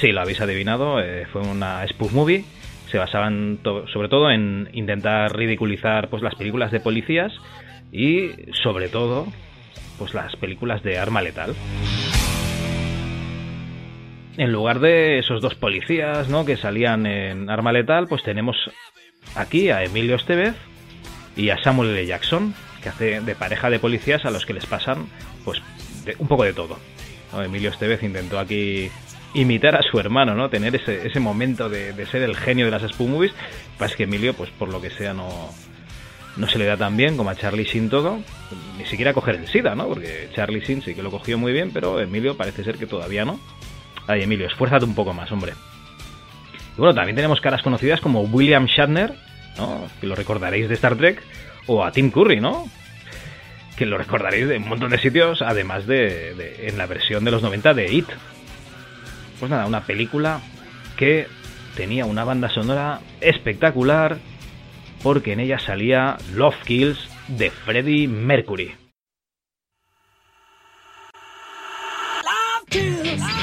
Sí, 0.00 0.12
lo 0.12 0.20
habéis 0.20 0.40
adivinado, 0.40 1.00
eh, 1.00 1.26
fue 1.32 1.42
una 1.42 1.86
spoof 1.86 2.12
movie, 2.12 2.44
se 2.90 2.98
basaban 2.98 3.58
sobre 3.92 4.08
todo 4.08 4.30
en 4.30 4.68
intentar 4.72 5.36
ridiculizar 5.36 6.08
pues 6.08 6.22
las 6.22 6.34
películas 6.34 6.72
de 6.72 6.80
policías 6.80 7.32
y 7.92 8.30
sobre 8.62 8.88
todo 8.88 9.26
pues 9.98 10.14
las 10.14 10.34
películas 10.36 10.82
de 10.82 10.98
arma 10.98 11.20
letal 11.20 11.54
en 14.40 14.52
lugar 14.52 14.80
de 14.80 15.18
esos 15.18 15.42
dos 15.42 15.54
policías 15.54 16.30
¿no? 16.30 16.46
que 16.46 16.56
salían 16.56 17.04
en 17.04 17.50
Arma 17.50 17.72
Letal, 17.72 18.06
pues 18.08 18.22
tenemos 18.22 18.56
aquí 19.34 19.68
a 19.68 19.84
Emilio 19.84 20.16
Estevez 20.16 20.54
y 21.36 21.50
a 21.50 21.62
Samuel 21.62 21.90
L. 21.90 22.06
Jackson, 22.06 22.54
que 22.82 22.88
hace 22.88 23.20
de 23.20 23.34
pareja 23.34 23.70
de 23.70 23.78
policías 23.78 24.24
a 24.24 24.30
los 24.30 24.46
que 24.46 24.54
les 24.54 24.66
pasan 24.66 25.06
pues 25.44 25.62
un 26.18 26.28
poco 26.28 26.44
de 26.44 26.52
todo. 26.52 26.78
Emilio 27.38 27.70
Estevez 27.70 28.02
intentó 28.02 28.38
aquí 28.38 28.90
imitar 29.34 29.76
a 29.76 29.82
su 29.82 29.98
hermano, 30.00 30.34
¿no? 30.34 30.50
Tener 30.50 30.74
ese, 30.74 31.06
ese 31.06 31.20
momento 31.20 31.68
de, 31.68 31.94
ser 32.06 32.22
el 32.22 32.36
genio 32.36 32.64
de 32.64 32.70
las 32.72 32.82
Spoon 32.82 33.12
Movies. 33.12 33.32
Pasa 33.78 33.94
que 33.96 34.04
Emilio, 34.04 34.34
pues 34.34 34.50
por 34.50 34.68
lo 34.68 34.80
que 34.80 34.90
sea, 34.90 35.14
no, 35.14 35.28
no 36.36 36.48
se 36.48 36.58
le 36.58 36.64
da 36.64 36.76
tan 36.76 36.96
bien 36.96 37.16
como 37.16 37.30
a 37.30 37.36
Charlie 37.36 37.64
Sheen 37.64 37.88
todo. 37.88 38.18
Ni 38.76 38.84
siquiera 38.86 39.14
coger 39.14 39.36
el 39.36 39.46
SIDA, 39.46 39.74
¿no? 39.74 39.86
Porque 39.86 40.28
Charlie 40.34 40.60
Sheen 40.60 40.82
sí 40.82 40.94
que 40.94 41.02
lo 41.02 41.10
cogió 41.10 41.38
muy 41.38 41.52
bien, 41.52 41.70
pero 41.72 42.00
Emilio 42.00 42.36
parece 42.36 42.64
ser 42.64 42.76
que 42.76 42.86
todavía 42.86 43.24
no. 43.24 43.38
Ay, 44.06 44.22
Emilio, 44.22 44.46
esfuérzate 44.46 44.84
un 44.84 44.94
poco 44.94 45.12
más, 45.12 45.30
hombre. 45.30 45.52
Y 46.76 46.80
bueno, 46.80 46.94
también 46.94 47.16
tenemos 47.16 47.40
caras 47.40 47.62
conocidas 47.62 48.00
como 48.00 48.22
William 48.22 48.66
Shatner, 48.66 49.14
¿no? 49.56 49.86
Que 50.00 50.06
lo 50.06 50.14
recordaréis 50.16 50.68
de 50.68 50.74
Star 50.74 50.96
Trek, 50.96 51.22
o 51.66 51.84
a 51.84 51.92
Tim 51.92 52.10
Curry, 52.10 52.40
¿no? 52.40 52.68
Que 53.76 53.86
lo 53.86 53.98
recordaréis 53.98 54.48
de 54.48 54.58
un 54.58 54.68
montón 54.68 54.90
de 54.90 54.98
sitios, 54.98 55.42
además 55.42 55.86
de, 55.86 56.66
en 56.66 56.78
la 56.78 56.86
versión 56.86 57.24
de 57.24 57.30
los 57.30 57.42
90 57.42 57.74
de 57.74 57.92
It. 57.92 58.08
Pues 59.38 59.50
nada, 59.50 59.66
una 59.66 59.86
película 59.86 60.40
que 60.96 61.26
tenía 61.76 62.04
una 62.04 62.24
banda 62.24 62.48
sonora 62.48 63.00
espectacular 63.20 64.18
porque 65.02 65.32
en 65.32 65.40
ella 65.40 65.58
salía 65.58 66.18
Love 66.34 66.62
Kills 66.64 67.08
de 67.28 67.50
Freddie 67.50 68.06
Mercury. 68.06 68.74
está, 72.70 73.39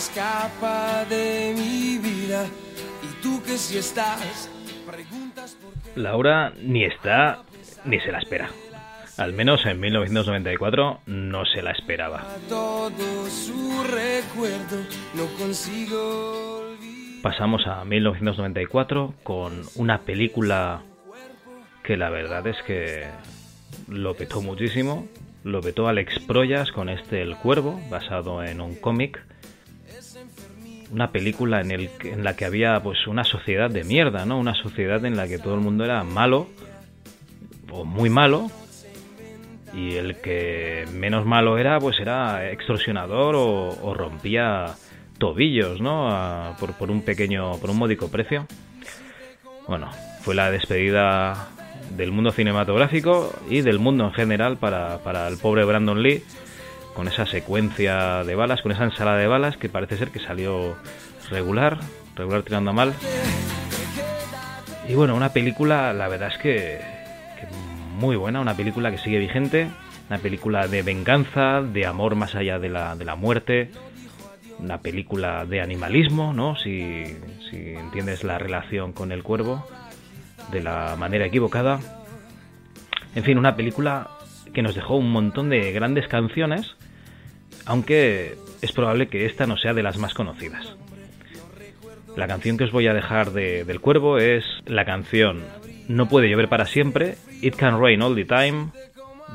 escapa 0.00 1.04
de 1.04 1.54
mi 1.54 1.98
vida. 1.98 2.46
Y 3.02 3.22
tú 3.22 3.42
que 3.42 3.58
si 3.58 3.76
estás, 3.76 4.50
preguntas 4.90 5.58
por 5.60 5.74
qué. 5.74 6.00
Laura 6.00 6.54
ni 6.58 6.84
está 6.84 7.42
ni 7.84 8.00
se 8.00 8.10
la 8.10 8.18
espera. 8.18 8.48
Al 9.18 9.34
menos 9.34 9.66
en 9.66 9.78
1994 9.78 11.00
no 11.04 11.44
se 11.44 11.60
la 11.60 11.72
esperaba. 11.72 12.24
Todo 12.48 13.26
su 13.26 13.82
recuerdo 13.82 14.78
no 15.14 15.26
consigo 15.38 16.60
olvidar. 16.60 17.22
Pasamos 17.22 17.66
a 17.66 17.84
1994 17.84 19.12
con 19.22 19.64
una 19.74 19.98
película 19.98 20.80
que 21.84 21.98
la 21.98 22.08
verdad 22.08 22.46
es 22.46 22.56
que 22.66 23.04
lo 23.86 24.14
petó 24.14 24.40
muchísimo. 24.40 25.06
Lo 25.44 25.60
petó 25.60 25.88
Alex 25.88 26.20
Proyas 26.20 26.72
con 26.72 26.88
este 26.88 27.20
El 27.20 27.36
Cuervo, 27.36 27.78
basado 27.90 28.42
en 28.42 28.62
un 28.62 28.74
cómic. 28.76 29.22
Una 30.92 31.12
película 31.12 31.60
en, 31.60 31.70
el, 31.70 31.90
en 32.02 32.24
la 32.24 32.34
que 32.34 32.44
había 32.44 32.82
pues 32.82 33.06
una 33.06 33.24
sociedad 33.24 33.70
de 33.70 33.84
mierda, 33.84 34.24
¿no? 34.24 34.38
Una 34.38 34.54
sociedad 34.54 35.04
en 35.04 35.16
la 35.16 35.28
que 35.28 35.38
todo 35.38 35.54
el 35.54 35.60
mundo 35.60 35.84
era 35.84 36.02
malo 36.02 36.48
o 37.70 37.84
muy 37.84 38.10
malo 38.10 38.50
y 39.72 39.94
el 39.94 40.16
que 40.16 40.86
menos 40.92 41.24
malo 41.24 41.58
era 41.58 41.78
pues 41.78 42.00
era 42.00 42.50
extorsionador 42.50 43.36
o, 43.36 43.68
o 43.82 43.94
rompía 43.94 44.74
tobillos, 45.18 45.80
¿no? 45.80 46.56
Por, 46.58 46.72
por 46.74 46.90
un 46.90 47.02
pequeño, 47.02 47.58
por 47.58 47.70
un 47.70 47.78
módico 47.78 48.08
precio. 48.08 48.46
Bueno, 49.68 49.90
fue 50.22 50.34
la 50.34 50.50
despedida 50.50 51.48
del 51.96 52.10
mundo 52.10 52.32
cinematográfico 52.32 53.32
y 53.48 53.60
del 53.60 53.78
mundo 53.78 54.04
en 54.04 54.12
general 54.12 54.56
para, 54.56 54.98
para 54.98 55.28
el 55.28 55.36
pobre 55.36 55.64
Brandon 55.64 56.02
Lee, 56.02 56.24
con 56.94 57.08
esa 57.08 57.26
secuencia 57.26 58.24
de 58.24 58.34
balas, 58.34 58.62
con 58.62 58.72
esa 58.72 58.84
ensalada 58.84 59.18
de 59.18 59.26
balas 59.26 59.56
que 59.56 59.68
parece 59.68 59.96
ser 59.96 60.10
que 60.10 60.18
salió 60.18 60.76
regular, 61.30 61.78
regular 62.16 62.42
tirando 62.42 62.72
mal. 62.72 62.94
Y 64.88 64.94
bueno, 64.94 65.14
una 65.14 65.32
película, 65.32 65.92
la 65.92 66.08
verdad 66.08 66.30
es 66.32 66.38
que, 66.38 66.80
que 67.38 67.46
muy 67.96 68.16
buena, 68.16 68.40
una 68.40 68.54
película 68.54 68.90
que 68.90 68.98
sigue 68.98 69.18
vigente, 69.18 69.68
una 70.08 70.18
película 70.18 70.66
de 70.66 70.82
venganza, 70.82 71.62
de 71.62 71.86
amor 71.86 72.16
más 72.16 72.34
allá 72.34 72.58
de 72.58 72.68
la, 72.68 72.96
de 72.96 73.04
la 73.04 73.14
muerte, 73.14 73.70
una 74.58 74.78
película 74.78 75.46
de 75.46 75.60
animalismo, 75.60 76.32
¿no? 76.32 76.56
Si, 76.56 77.04
si 77.50 77.56
entiendes 77.74 78.24
la 78.24 78.38
relación 78.38 78.92
con 78.92 79.12
el 79.12 79.22
cuervo 79.22 79.66
de 80.50 80.62
la 80.62 80.96
manera 80.98 81.26
equivocada. 81.26 81.80
En 83.14 83.24
fin, 83.24 83.38
una 83.38 83.56
película 83.56 84.10
que 84.54 84.62
nos 84.62 84.74
dejó 84.74 84.96
un 84.96 85.10
montón 85.10 85.48
de 85.50 85.72
grandes 85.72 86.08
canciones, 86.08 86.74
aunque 87.66 88.36
es 88.62 88.72
probable 88.72 89.08
que 89.08 89.26
esta 89.26 89.46
no 89.46 89.56
sea 89.56 89.74
de 89.74 89.82
las 89.82 89.98
más 89.98 90.14
conocidas. 90.14 90.76
La 92.16 92.26
canción 92.26 92.56
que 92.58 92.64
os 92.64 92.72
voy 92.72 92.86
a 92.88 92.94
dejar 92.94 93.30
de- 93.32 93.64
del 93.64 93.80
cuervo 93.80 94.18
es 94.18 94.44
la 94.66 94.84
canción 94.84 95.42
No 95.88 96.08
puede 96.08 96.28
llover 96.30 96.48
para 96.48 96.66
siempre, 96.66 97.16
It 97.42 97.56
Can 97.56 97.80
Rain 97.80 98.00
All 98.02 98.14
the 98.14 98.24
Time, 98.24 98.68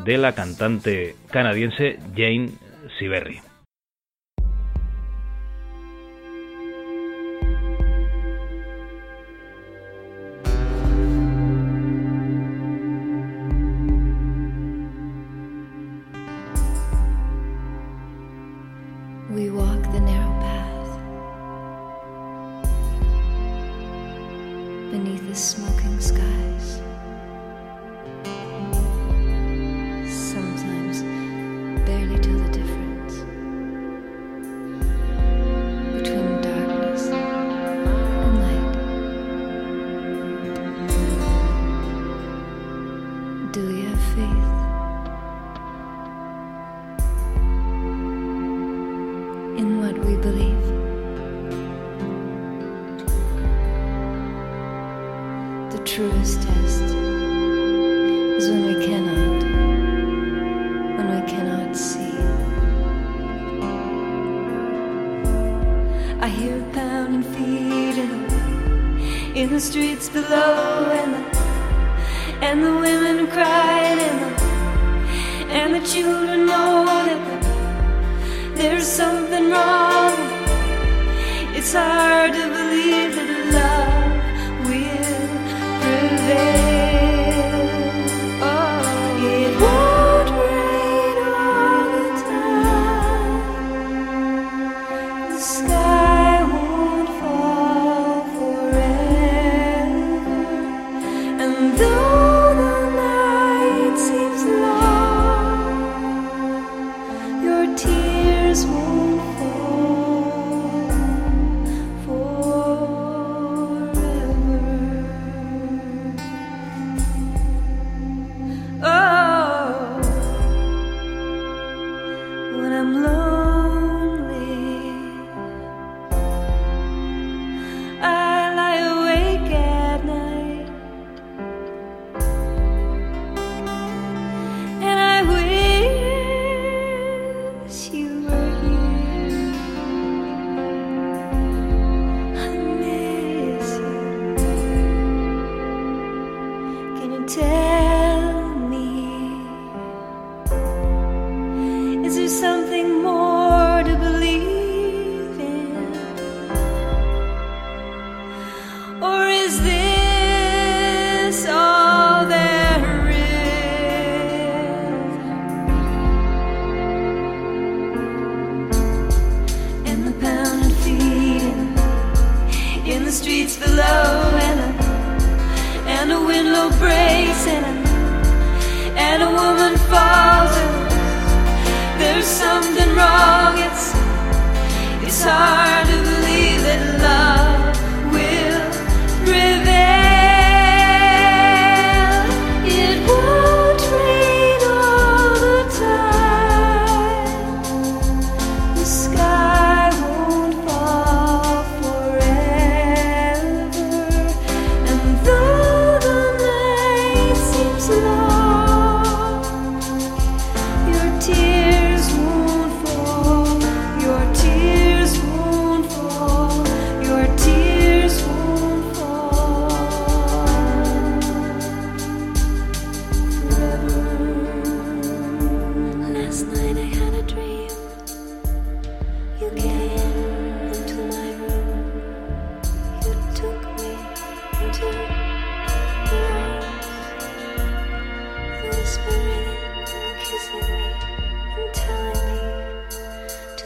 de 0.05 0.17
la 0.17 0.33
cantante 0.33 1.15
canadiense 1.29 1.99
Jane 2.15 2.51
Siberry. 2.97 3.41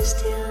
still 0.10 0.49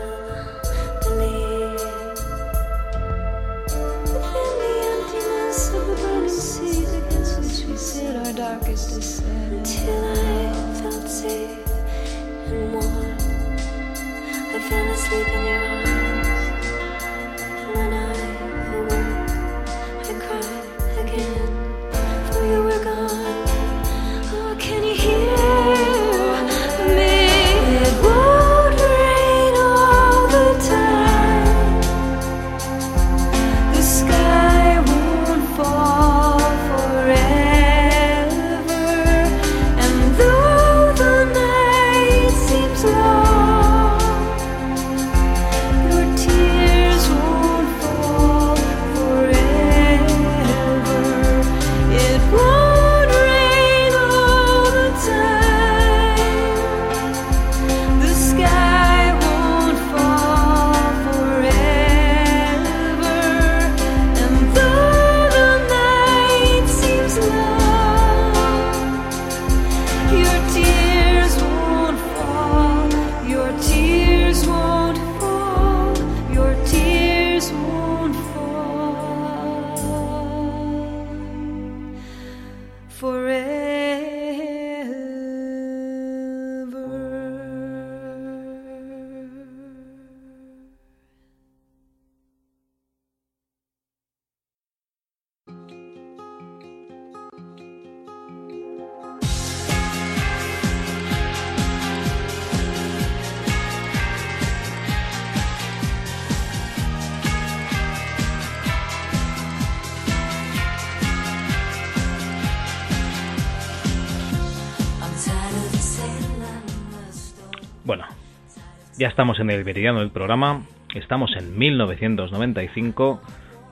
estamos 119.19 119.41
en 119.41 119.51
el 119.51 119.65
meridiano 119.65 119.99
del 119.99 120.13
programa. 120.13 120.63
Estamos 120.95 121.35
en 121.37 121.59
1995 121.59 123.21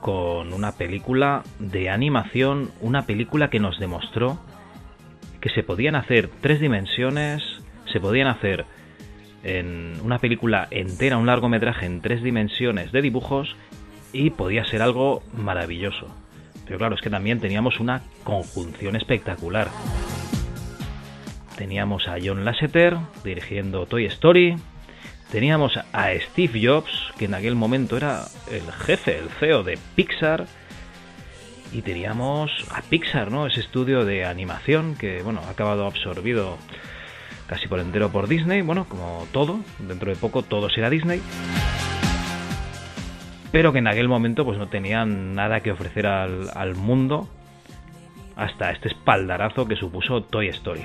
con 0.01 0.53
una 0.53 0.73
película 0.73 1.45
de 1.61 1.89
animación, 1.89 2.73
una 2.81 3.07
película 3.07 3.49
que 3.49 3.61
nos 3.61 3.79
demostró 3.79 4.41
que 5.41 5.49
se 5.51 5.63
podían 5.63 5.95
hacer 5.95 6.29
tres 6.41 6.59
dimensiones, 6.59 7.45
se 7.93 8.01
podían 8.01 8.27
hacer 8.27 8.65
en 9.45 9.95
una 10.03 10.19
película 10.19 10.67
entera, 10.73 11.17
un 11.17 11.27
largometraje 11.27 11.87
en 11.87 12.01
tres 12.01 12.25
dimensiones 12.25 12.91
de 12.91 13.03
dibujos 13.03 13.55
y 14.13 14.31
podía 14.31 14.65
ser 14.65 14.83
algo 14.83 15.23
maravilloso. 15.33 16.09
Pero 16.65 16.77
claro, 16.79 16.97
es 16.97 17.01
que 17.01 17.11
también 17.11 17.39
teníamos 17.39 17.79
una 17.79 18.03
conjunción 18.25 18.97
espectacular. 18.97 19.69
Teníamos 21.57 22.09
a 22.09 22.17
John 22.21 22.45
Lasseter 22.45 22.97
dirigiendo 23.23 23.87
Toy 23.87 24.07
Story. 24.07 24.57
Teníamos 25.31 25.77
a 25.93 26.09
Steve 26.15 26.61
Jobs, 26.65 27.13
que 27.19 27.25
en 27.25 27.35
aquel 27.35 27.57
momento 27.57 27.97
era 27.97 28.25
el 28.51 28.71
jefe, 28.73 29.19
el 29.19 29.29
CEO 29.29 29.65
de 29.65 29.79
Pixar. 29.95 30.47
Y 31.73 31.83
teníamos 31.83 32.51
a 32.71 32.81
Pixar, 32.83 33.33
¿no? 33.33 33.47
Ese 33.47 33.61
estudio 33.61 34.05
de 34.05 34.25
animación 34.25 34.95
que, 34.95 35.23
bueno, 35.23 35.41
ha 35.47 35.51
acabado 35.51 35.85
absorbido 35.85 36.57
casi 37.49 37.67
por 37.67 37.81
entero 37.81 38.11
por 38.11 38.29
Disney. 38.29 38.63
Bueno, 38.63 38.87
como 38.89 39.27
todo, 39.33 39.61
dentro 39.81 40.11
de 40.11 40.17
poco 40.17 40.43
todo 40.43 40.71
será 40.71 40.91
Disney. 40.91 41.21
Pero 43.51 43.73
que 43.73 43.81
en 43.81 43.89
aquel 43.89 44.09
momento 44.09 44.45
pues 44.45 44.59
no 44.59 44.69
tenían 44.69 45.35
nada 45.35 45.61
que 45.61 45.73
ofrecer 45.73 46.07
al, 46.07 46.51
al 46.55 46.77
mundo 46.77 47.29
hasta 48.37 48.71
este 48.71 48.89
espaldarazo 48.89 49.67
que 49.67 49.77
supuso 49.77 50.23
Toy 50.23 50.49
Story. 50.49 50.85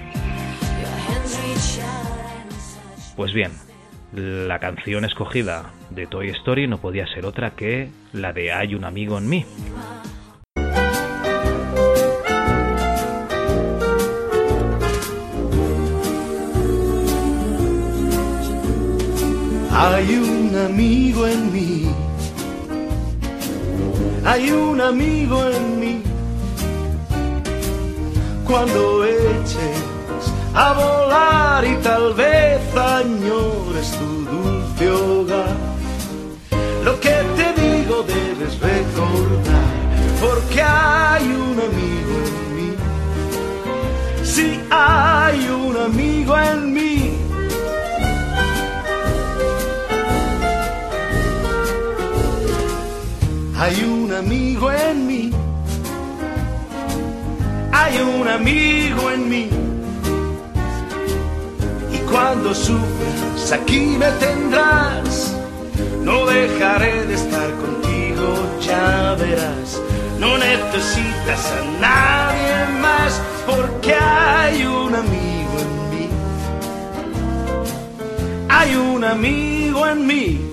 Pues 3.16 3.34
bien, 3.34 3.52
la 4.14 4.60
canción 4.60 5.06
escogida 5.06 5.72
de 5.90 6.06
Toy 6.06 6.30
Story 6.30 6.68
no 6.68 6.80
podía 6.80 7.08
ser 7.08 7.26
otra 7.26 7.52
que 7.52 7.90
la 8.14 8.34
de 8.34 8.52
Hay 8.52 8.76
un 8.76 8.84
amigo 8.84 9.18
en 9.18 9.30
mí. 9.30 9.46
Hay 19.74 20.16
un 20.16 20.56
amigo 20.58 21.28
en 21.28 21.54
mí. 21.54 21.96
Hay 24.26 24.52
un 24.52 24.82
amigo 24.82 25.44
en 25.50 25.80
mí. 25.80 26.04
Cuando 28.46 29.06
eches 29.06 29.92
a 30.54 30.74
volar 30.74 31.66
y 31.66 31.76
tal 31.78 32.14
vez 32.14 32.76
añores 32.76 33.98
Lo 36.84 37.00
que 37.00 37.16
te 37.36 37.62
digo 37.62 38.02
debes 38.02 38.60
recordar, 38.60 39.70
porque 40.20 40.62
hay 40.62 41.26
un 41.26 41.60
amigo 41.60 42.14
en 42.26 42.56
mí. 42.56 42.74
Sí, 44.24 44.60
hay 44.72 45.48
un 45.50 45.78
amigo 45.78 46.36
en 46.40 46.74
mí. 46.74 47.18
Hay 53.56 53.84
un 53.84 54.12
amigo 54.12 54.72
en 54.72 55.06
mí. 55.06 55.32
Hay 57.72 58.02
un 58.02 58.28
amigo 58.28 59.12
en 59.12 59.30
mí. 59.30 59.61
Cuando 62.12 62.54
sufras, 62.54 63.52
aquí 63.52 63.80
me 63.98 64.12
tendrás. 64.20 65.34
No 66.04 66.26
dejaré 66.26 67.06
de 67.06 67.14
estar 67.14 67.50
contigo, 67.56 68.36
ya 68.62 69.16
verás. 69.18 69.82
No 70.20 70.38
necesitas 70.38 71.52
a 71.52 71.80
nadie 71.80 72.80
más, 72.82 73.22
porque 73.46 73.94
hay 73.94 74.66
un 74.66 74.94
amigo 74.94 75.54
en 75.60 75.90
mí. 75.92 76.10
Hay 78.50 78.76
un 78.76 79.04
amigo 79.04 79.88
en 79.88 80.08
mí. 80.08 80.52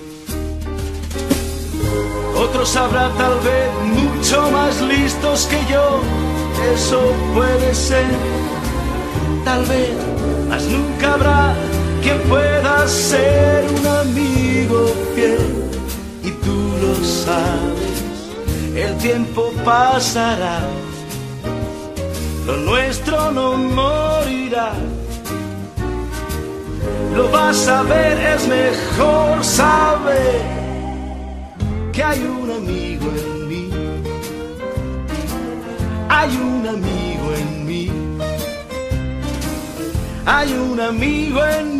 Otros 2.35 2.75
habrá 2.77 3.09
tal 3.17 3.37
vez 3.41 3.69
mucho 3.83 4.49
más 4.51 4.79
listos 4.81 5.45
que 5.47 5.59
yo, 5.71 5.99
eso 6.73 7.13
puede 7.35 7.75
ser, 7.75 8.05
tal 9.43 9.65
vez, 9.65 9.91
mas 10.49 10.63
nunca 10.63 11.13
habrá 11.13 11.55
quien 12.01 12.19
pueda 12.29 12.87
ser 12.87 13.65
un 13.79 13.85
amigo 13.87 14.93
fiel. 15.15 15.39
Y 16.23 16.31
tú 16.31 16.57
lo 16.81 16.95
sabes, 17.03 17.97
el 18.75 18.97
tiempo 18.97 19.51
pasará, 19.63 20.59
lo 22.45 22.57
nuestro 22.57 23.31
no 23.31 23.57
morirá. 23.57 24.73
Lo 27.15 27.29
vas 27.31 27.67
a 27.67 27.83
ver, 27.83 28.17
es 28.33 28.47
mejor 28.47 29.43
saber 29.43 30.41
que 31.91 32.03
hay 32.03 32.21
un 32.21 32.49
amigo 32.51 33.07
en 33.23 33.47
mí. 33.49 33.69
Hay 36.07 36.29
un 36.37 36.67
amigo 36.67 37.18
Hay 40.31 40.53
un 40.53 40.79
amigo 40.79 41.43
en 41.43 41.78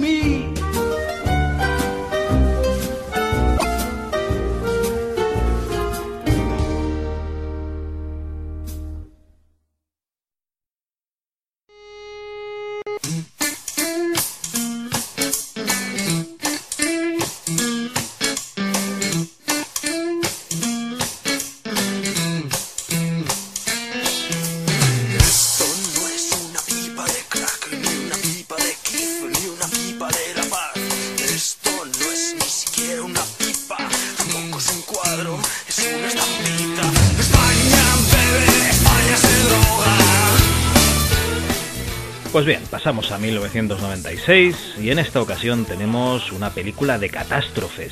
pasamos 42.79 43.11
a 43.11 43.17
1996 43.17 44.75
y 44.79 44.89
en 44.89 44.99
esta 44.99 45.21
ocasión 45.21 45.65
tenemos 45.65 46.31
una 46.31 46.51
película 46.51 46.97
de 46.97 47.09
catástrofes. 47.09 47.91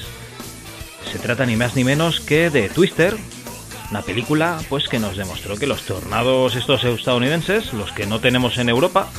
Se 1.12 1.20
trata 1.20 1.46
ni 1.46 1.58
más 1.58 1.76
ni 1.76 1.84
menos 1.84 2.22
que 2.22 2.50
de 2.50 2.70
Twister, 2.70 3.18
una 3.92 4.02
película 4.02 4.58
pues 4.70 4.88
que 4.88 4.98
nos 4.98 5.18
demostró 5.18 5.58
que 5.58 5.68
los 5.68 5.82
tornados 5.82 6.56
estos 6.56 6.86
estadounidenses, 6.86 7.74
los 7.74 7.92
que 7.92 8.06
no 8.06 8.22
tenemos 8.22 8.58
en 8.60 8.70
Europa, 8.70 9.10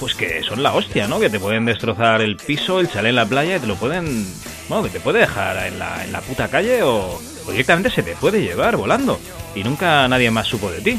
pues 0.00 0.16
que 0.16 0.42
son 0.42 0.60
la 0.60 0.74
hostia, 0.74 1.06
¿no? 1.06 1.20
Que 1.20 1.30
te 1.30 1.38
pueden 1.38 1.66
destrozar 1.66 2.20
el 2.20 2.36
piso, 2.36 2.80
el 2.80 2.90
chalet 2.90 3.10
en 3.10 3.14
la 3.14 3.26
playa 3.26 3.58
y 3.58 3.60
te 3.60 3.68
lo 3.68 3.76
pueden... 3.76 4.26
Bueno, 4.68 4.82
que 4.82 4.90
te 4.90 4.98
puede 4.98 5.20
dejar 5.20 5.68
en 5.68 5.78
la, 5.78 6.20
puta 6.26 6.48
calle 6.48 6.82
o 6.82 7.22
directamente 7.48 7.90
se 7.90 8.02
te 8.02 8.16
puede 8.16 8.42
llevar 8.42 8.76
volando 8.76 9.20
y 9.54 9.62
nunca 9.62 10.08
nadie 10.08 10.32
más 10.32 10.48
supo 10.48 10.68
de 10.68 10.80
ti. 10.80 10.98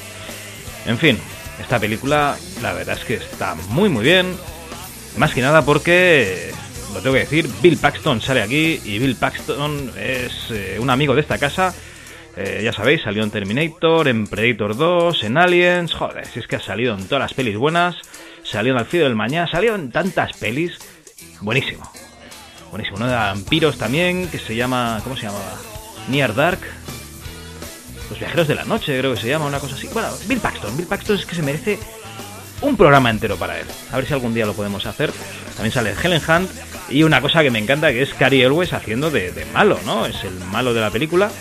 En 0.85 0.97
fin, 0.97 1.19
esta 1.59 1.77
película, 1.77 2.37
la 2.63 2.73
verdad 2.73 2.97
es 2.97 3.05
que 3.05 3.15
está 3.15 3.55
muy 3.69 3.89
muy 3.89 4.03
bien. 4.03 4.35
Más 5.17 5.33
que 5.33 5.41
nada 5.41 5.63
porque, 5.63 6.51
lo 6.93 7.01
tengo 7.01 7.13
que 7.13 7.19
decir, 7.19 7.47
Bill 7.61 7.77
Paxton 7.77 8.21
sale 8.21 8.41
aquí 8.41 8.81
y 8.83 8.97
Bill 8.97 9.15
Paxton 9.15 9.91
es 9.99 10.49
eh, 10.49 10.77
un 10.79 10.89
amigo 10.89 11.13
de 11.13 11.21
esta 11.21 11.37
casa. 11.37 11.75
Eh, 12.35 12.61
ya 12.63 12.73
sabéis, 12.73 13.03
salió 13.03 13.21
en 13.23 13.29
Terminator, 13.29 14.07
en 14.07 14.25
Predator 14.25 14.75
2, 14.75 15.23
en 15.23 15.37
Aliens. 15.37 15.93
Joder, 15.93 16.25
si 16.25 16.39
es 16.39 16.47
que 16.47 16.55
ha 16.55 16.61
salido 16.61 16.95
en 16.95 17.05
todas 17.05 17.21
las 17.21 17.33
pelis 17.35 17.57
buenas. 17.57 17.97
Salió 18.43 18.73
en 18.73 18.79
Al 18.79 18.89
del 18.89 19.15
Mañana, 19.15 19.47
salió 19.47 19.75
en 19.75 19.91
tantas 19.91 20.33
pelis. 20.33 20.79
Buenísimo. 21.41 21.91
Buenísimo. 22.71 22.97
Uno 22.97 23.07
de 23.07 23.13
vampiros 23.13 23.77
también, 23.77 24.27
que 24.29 24.39
se 24.39 24.55
llama. 24.55 24.99
¿Cómo 25.03 25.15
se 25.15 25.23
llamaba? 25.23 25.59
Near 26.09 26.33
Dark. 26.33 26.59
Los 28.09 28.19
viajeros 28.19 28.47
de 28.47 28.55
la 28.55 28.65
noche, 28.65 28.97
creo 28.97 29.13
que 29.13 29.21
se 29.21 29.27
llama, 29.27 29.45
una 29.45 29.59
cosa 29.59 29.75
así. 29.75 29.87
Bueno, 29.93 30.09
Bill 30.27 30.39
Paxton. 30.39 30.75
Bill 30.75 30.87
Paxton 30.87 31.17
es 31.17 31.25
que 31.25 31.35
se 31.35 31.43
merece 31.43 31.79
un 32.61 32.77
programa 32.77 33.09
entero 33.09 33.37
para 33.37 33.59
él. 33.59 33.67
A 33.91 33.97
ver 33.97 34.05
si 34.05 34.13
algún 34.13 34.33
día 34.33 34.45
lo 34.45 34.53
podemos 34.53 34.85
hacer. 34.85 35.11
También 35.55 35.71
sale 35.71 35.93
Helen 36.01 36.21
Hunt. 36.27 36.49
Y 36.89 37.03
una 37.03 37.21
cosa 37.21 37.41
que 37.41 37.49
me 37.49 37.59
encanta 37.59 37.91
que 37.91 38.01
es 38.01 38.13
Cary 38.13 38.41
Elwes 38.41 38.73
haciendo 38.73 39.09
de, 39.09 39.31
de 39.31 39.45
malo, 39.45 39.79
¿no? 39.85 40.05
Es 40.05 40.23
el 40.23 40.33
malo 40.51 40.73
de 40.73 40.81
la 40.81 40.91
película. 40.91 41.31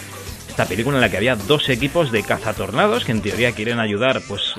Esta 0.48 0.66
película 0.66 0.96
en 0.96 1.00
la 1.00 1.10
que 1.10 1.16
había 1.16 1.34
dos 1.34 1.68
equipos 1.68 2.12
de 2.12 2.22
cazatornados 2.22 3.04
que 3.04 3.12
en 3.12 3.22
teoría 3.22 3.52
quieren 3.52 3.80
ayudar, 3.80 4.20
pues, 4.28 4.54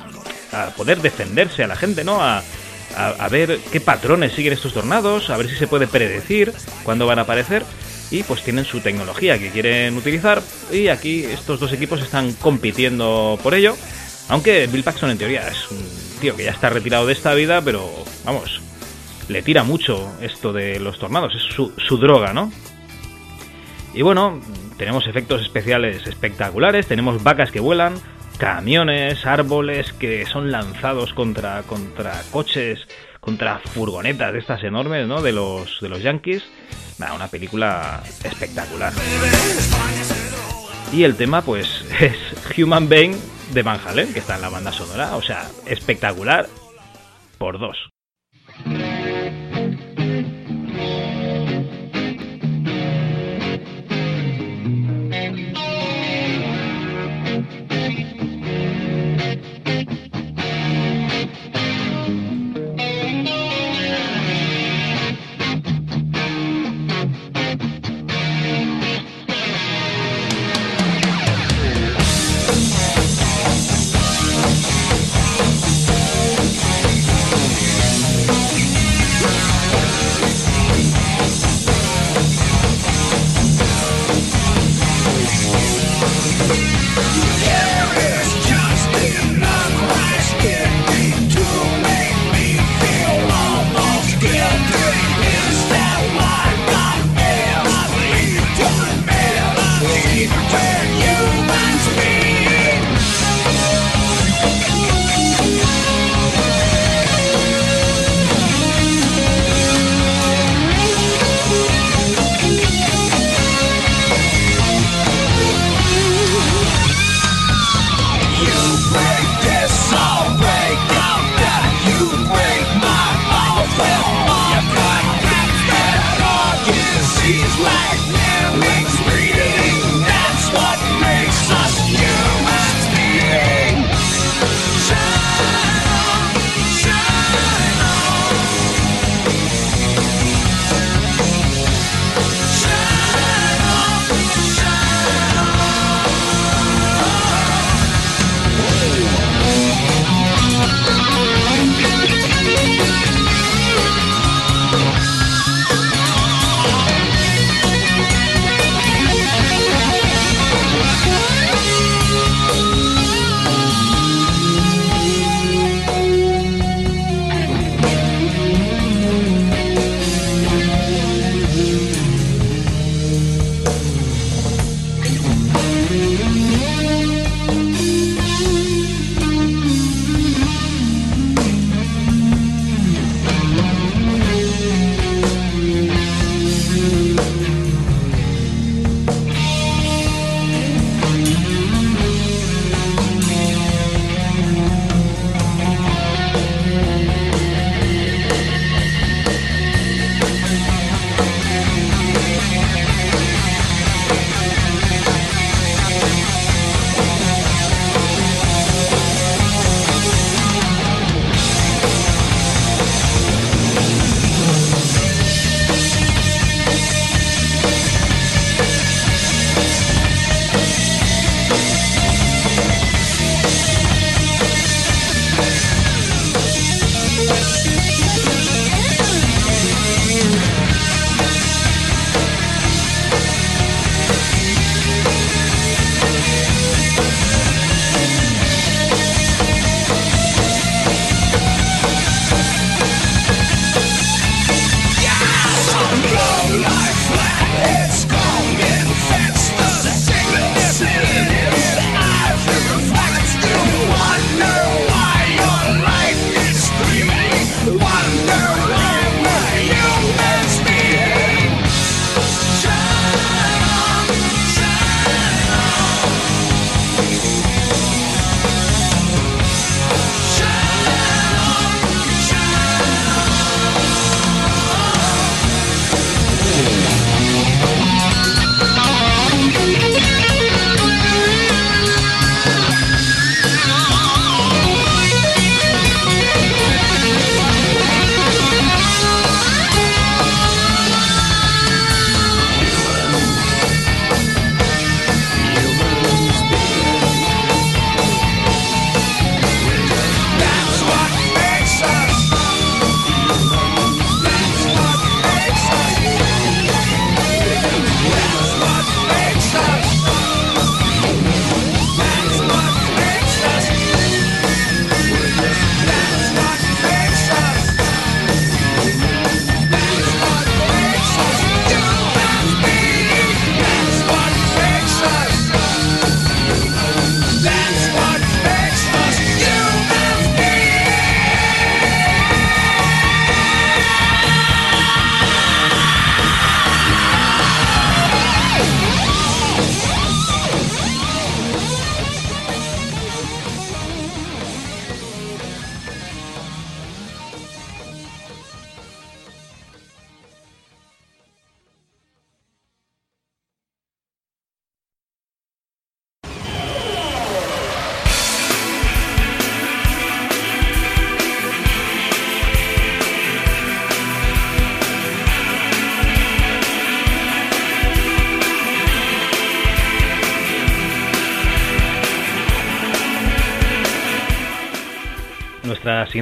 a 0.51 0.68
poder 0.72 1.01
defenderse 1.01 1.64
a 1.64 1.68
la 1.68 1.76
gente, 1.76 2.04
¿no? 2.04 2.22
A, 2.22 2.43
a, 2.97 3.10
a 3.20 3.30
ver 3.30 3.60
qué 3.72 3.80
patrones 3.80 4.34
siguen 4.34 4.54
estos 4.54 4.74
tornados, 4.74 5.30
a 5.30 5.38
ver 5.38 5.49
si 5.49 5.56
se 5.56 5.68
puede 5.68 5.88
predecir 5.88 6.54
cuándo 6.84 7.08
van 7.08 7.20
a 7.20 7.24
aparecer 7.24 7.64
y 8.12 8.22
pues 8.24 8.43
tienen 8.43 8.66
su 8.66 8.80
tecnología 8.80 9.39
que 9.39 9.49
quieren 9.49 9.97
utilizar 9.97 10.41
y 10.72 10.89
aquí 10.89 11.24
estos 11.24 11.60
dos 11.60 11.74
equipos 11.74 12.01
están 12.01 12.34
compitiendo 12.34 13.39
por 13.41 13.56
ello. 13.56 13.76
Aunque 14.30 14.68
Bill 14.68 14.84
Paxton 14.84 15.10
en 15.10 15.18
teoría 15.18 15.47
es 15.47 15.72
un 15.72 15.84
que 16.32 16.45
ya 16.45 16.51
está 16.51 16.69
retirado 16.69 17.05
de 17.05 17.13
esta 17.13 17.34
vida, 17.34 17.61
pero 17.61 17.89
vamos, 18.24 18.61
le 19.28 19.41
tira 19.41 19.63
mucho 19.63 20.15
esto 20.21 20.53
de 20.53 20.80
los 20.80 20.97
tornados, 20.97 21.36
es 21.36 21.41
su, 21.41 21.74
su 21.78 21.97
droga, 21.97 22.34
¿no? 22.34 22.51
Y 23.93 24.01
bueno, 24.01 24.39
tenemos 24.78 25.05
efectos 25.07 25.41
especiales 25.41 26.07
espectaculares, 26.07 26.88
tenemos 26.88 27.21
vacas 27.21 27.51
que 27.51 27.59
vuelan, 27.59 27.95
camiones, 28.38 29.26
árboles 29.26 29.93
que 29.93 30.26
son 30.26 30.51
lanzados 30.51 31.13
contra, 31.13 31.61
contra 31.63 32.21
coches, 32.32 32.88
contra 33.19 33.59
furgonetas 33.59 34.34
de 34.34 34.39
estas 34.39 34.63
enormes, 34.63 35.07
¿no? 35.07 35.21
De 35.21 35.32
los, 35.32 35.80
de 35.82 35.89
los 35.89 36.01
yankees. 36.01 36.43
Nah, 36.97 37.13
una 37.13 37.28
película 37.28 38.03
espectacular. 38.24 38.93
Y 40.91 41.03
el 41.03 41.15
tema, 41.15 41.41
pues, 41.41 41.86
es 41.99 42.17
Human 42.57 42.89
Being 42.89 43.15
de 43.52 43.64
Van 43.64 43.80
Halen, 43.86 44.14
que 44.14 44.20
está 44.20 44.36
en 44.36 44.41
la 44.41 44.50
banda 44.50 44.72
sonora. 44.72 45.16
O 45.16 45.22
sea, 45.22 45.50
espectacular 45.66 46.48
por 47.38 47.60
dos. 47.60 47.93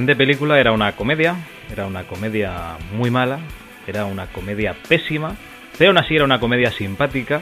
Siguiente 0.02 0.16
película 0.16 0.58
era 0.58 0.72
una 0.72 0.96
comedia, 0.96 1.36
era 1.70 1.86
una 1.86 2.02
comedia 2.02 2.76
muy 2.92 3.08
mala, 3.08 3.38
era 3.86 4.04
una 4.04 4.26
comedia 4.26 4.74
pésima, 4.88 5.36
pero 5.78 5.90
aún 5.90 5.98
así 5.98 6.16
era 6.16 6.24
una 6.24 6.40
comedia 6.40 6.72
simpática. 6.72 7.40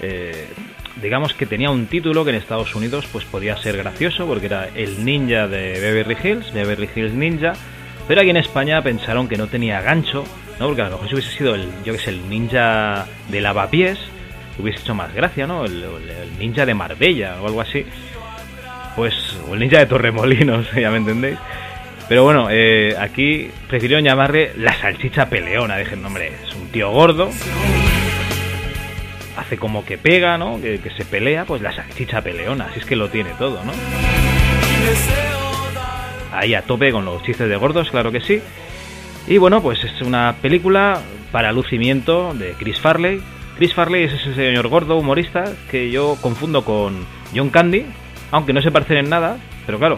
Eh, 0.00 0.46
digamos 1.02 1.34
que 1.34 1.46
tenía 1.46 1.68
un 1.68 1.86
título 1.86 2.22
que 2.24 2.30
en 2.30 2.36
Estados 2.36 2.76
Unidos 2.76 3.08
pues 3.10 3.24
podía 3.24 3.56
ser 3.56 3.76
gracioso 3.76 4.24
porque 4.28 4.46
era 4.46 4.68
El 4.72 5.04
Ninja 5.04 5.48
de 5.48 5.80
Beverly 5.80 6.16
Hills, 6.22 6.52
Beverly 6.52 6.88
Hills 6.94 7.12
Ninja, 7.12 7.54
pero 8.06 8.20
aquí 8.20 8.30
en 8.30 8.36
España 8.36 8.80
pensaron 8.82 9.26
que 9.26 9.36
no 9.36 9.48
tenía 9.48 9.80
gancho, 9.80 10.22
¿no? 10.60 10.66
Porque 10.68 10.82
a 10.82 10.84
lo 10.84 10.92
mejor 10.92 11.08
si 11.08 11.14
hubiese 11.14 11.36
sido 11.36 11.56
el, 11.56 11.68
yo 11.84 11.92
que 11.92 11.98
sé, 11.98 12.10
el 12.10 12.28
ninja 12.28 13.04
de 13.28 13.40
lavapiés, 13.40 13.98
hubiese 14.60 14.82
hecho 14.82 14.94
más 14.94 15.12
gracia, 15.12 15.44
¿no? 15.48 15.64
El, 15.64 15.82
el 15.82 16.38
ninja 16.38 16.64
de 16.64 16.72
Marbella 16.72 17.42
o 17.42 17.48
algo 17.48 17.60
así 17.60 17.84
pues, 18.96 19.14
o 19.48 19.54
el 19.54 19.60
ninja 19.60 19.78
de 19.78 19.86
Torremolinos, 19.86 20.70
ya 20.76 20.90
me 20.90 20.98
entendéis. 20.98 21.38
Pero 22.10 22.24
bueno, 22.24 22.48
eh, 22.50 22.96
aquí 22.98 23.52
prefirieron 23.68 24.04
llamarle 24.04 24.50
la 24.56 24.74
salchicha 24.74 25.30
peleona. 25.30 25.76
Dije, 25.76 25.94
no, 25.94 26.08
hombre, 26.08 26.32
es 26.42 26.52
un 26.56 26.66
tío 26.66 26.90
gordo. 26.90 27.30
Hace 29.36 29.56
como 29.56 29.84
que 29.84 29.96
pega, 29.96 30.36
¿no? 30.36 30.60
Que, 30.60 30.80
se 30.96 31.04
pelea, 31.04 31.44
pues 31.44 31.62
la 31.62 31.70
salchicha 31.70 32.20
peleona. 32.20 32.64
Así 32.64 32.80
es 32.80 32.84
que 32.84 32.96
lo 32.96 33.10
tiene 33.10 33.30
todo, 33.38 33.62
¿no? 33.64 33.70
Ahí 36.32 36.54
a 36.54 36.62
tope 36.62 36.90
con 36.90 37.04
los 37.04 37.22
chistes 37.22 37.48
de 37.48 37.54
gordos, 37.54 37.92
claro 37.92 38.10
que 38.10 38.20
sí. 38.20 38.42
Y 39.28 39.38
bueno, 39.38 39.62
pues 39.62 39.84
es 39.84 40.02
una 40.02 40.34
película 40.42 41.00
para 41.30 41.52
lucimiento 41.52 42.34
de 42.34 42.54
Chris 42.58 42.80
Farley. 42.80 43.22
Chris 43.56 43.72
Farley 43.72 44.02
es 44.02 44.14
ese 44.14 44.34
señor 44.34 44.66
gordo 44.66 44.96
humorista 44.96 45.44
que 45.70 45.92
yo 45.92 46.18
confundo 46.20 46.64
con 46.64 47.06
John 47.32 47.50
Candy, 47.50 47.86
aunque 48.32 48.52
no 48.52 48.62
se 48.62 48.72
parecen 48.72 48.96
en 48.96 49.10
nada, 49.10 49.38
pero 49.64 49.78
claro, 49.78 49.94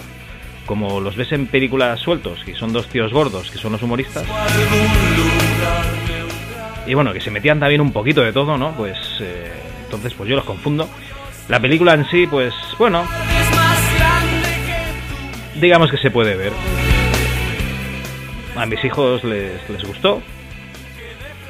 como 0.66 1.00
los 1.00 1.16
ves 1.16 1.32
en 1.32 1.46
películas 1.46 2.00
sueltos, 2.00 2.40
y 2.46 2.54
son 2.54 2.72
dos 2.72 2.88
tíos 2.88 3.12
gordos, 3.12 3.50
que 3.50 3.58
son 3.58 3.72
los 3.72 3.82
humoristas, 3.82 4.24
y 6.86 6.94
bueno, 6.94 7.12
que 7.12 7.20
se 7.20 7.30
metían 7.30 7.60
también 7.60 7.80
un 7.80 7.92
poquito 7.92 8.22
de 8.22 8.32
todo, 8.32 8.58
¿no? 8.58 8.72
Pues 8.72 8.98
eh, 9.20 9.52
entonces 9.84 10.14
pues 10.14 10.28
yo 10.28 10.36
los 10.36 10.44
confundo. 10.44 10.88
La 11.48 11.60
película 11.60 11.94
en 11.94 12.08
sí, 12.08 12.26
pues 12.26 12.54
bueno, 12.78 13.06
digamos 15.60 15.90
que 15.90 15.98
se 15.98 16.10
puede 16.10 16.34
ver. 16.34 16.52
A 18.56 18.66
mis 18.66 18.84
hijos 18.84 19.22
les, 19.24 19.68
les 19.68 19.84
gustó. 19.84 20.22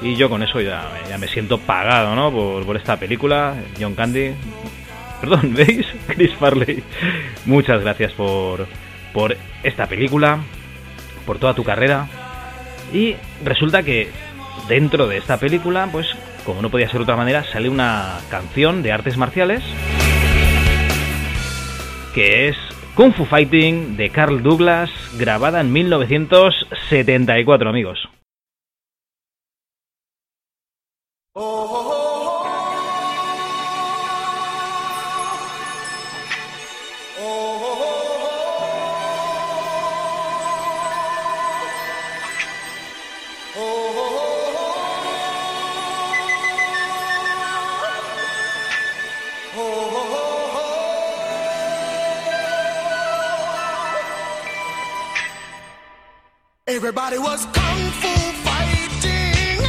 Y 0.03 0.17
yo 0.17 0.29
con 0.29 0.43
eso 0.43 0.61
ya, 0.61 0.91
ya 1.09 1.17
me 1.17 1.29
siento 1.29 1.59
pagado, 1.59 2.15
¿no? 2.17 2.31
Por, 2.33 2.67
por 2.67 2.77
esta 2.77 2.97
película. 2.99 3.55
John 3.81 3.95
Candy, 3.95 4.33
Perdón, 5.23 5.55
¿veis? 5.55 5.87
Chris 6.09 6.35
Farley. 6.35 6.83
Muchas 7.47 7.81
gracias 7.81 8.13
por, 8.13 8.67
por 9.13 9.37
esta 9.63 9.87
película, 9.87 10.41
por 11.27 11.39
toda 11.39 11.55
tu 11.55 11.65
carrera. 11.65 12.09
Y 12.93 13.17
resulta 13.45 13.83
que 13.83 14.11
dentro 14.69 15.07
de 15.07 15.19
esta 15.19 15.39
película, 15.39 15.89
pues 15.91 16.07
como 16.45 16.61
no 16.63 16.71
podía 16.71 16.89
ser 16.89 16.99
de 16.99 17.05
otra 17.05 17.17
manera, 17.17 17.45
sale 17.45 17.69
una 17.69 18.19
canción 18.31 18.83
de 18.83 18.93
artes 18.93 19.17
marciales 19.17 19.63
que 22.15 22.49
es 22.49 22.57
Kung 22.95 23.15
Fu 23.15 23.25
Fighting 23.25 23.97
de 23.97 24.11
Carl 24.11 24.43
Douglas, 24.43 24.91
grabada 25.19 25.61
en 25.61 25.73
1974, 25.73 27.71
amigos. 27.71 28.09
Everybody 56.95 57.19
was 57.21 57.47
kung 57.47 57.91
fu 58.03 58.13
fighting. 58.45 59.61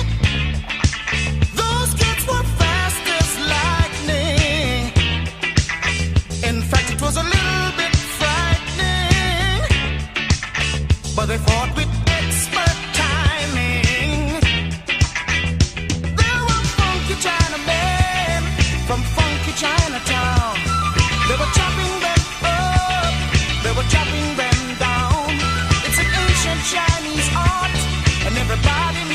Those 1.55 1.93
kids 1.93 2.27
were 2.27 2.43
fast 2.59 3.03
as 3.19 3.29
lightning. 3.53 4.91
In 6.43 6.61
fact, 6.63 6.91
it 6.91 7.01
was 7.01 7.15
a 7.15 7.23
little 7.23 7.71
bit 7.79 7.95
frightening. 8.19 9.61
But 11.15 11.27
they 11.27 11.37
fought 11.37 11.73
everybody 28.53 29.12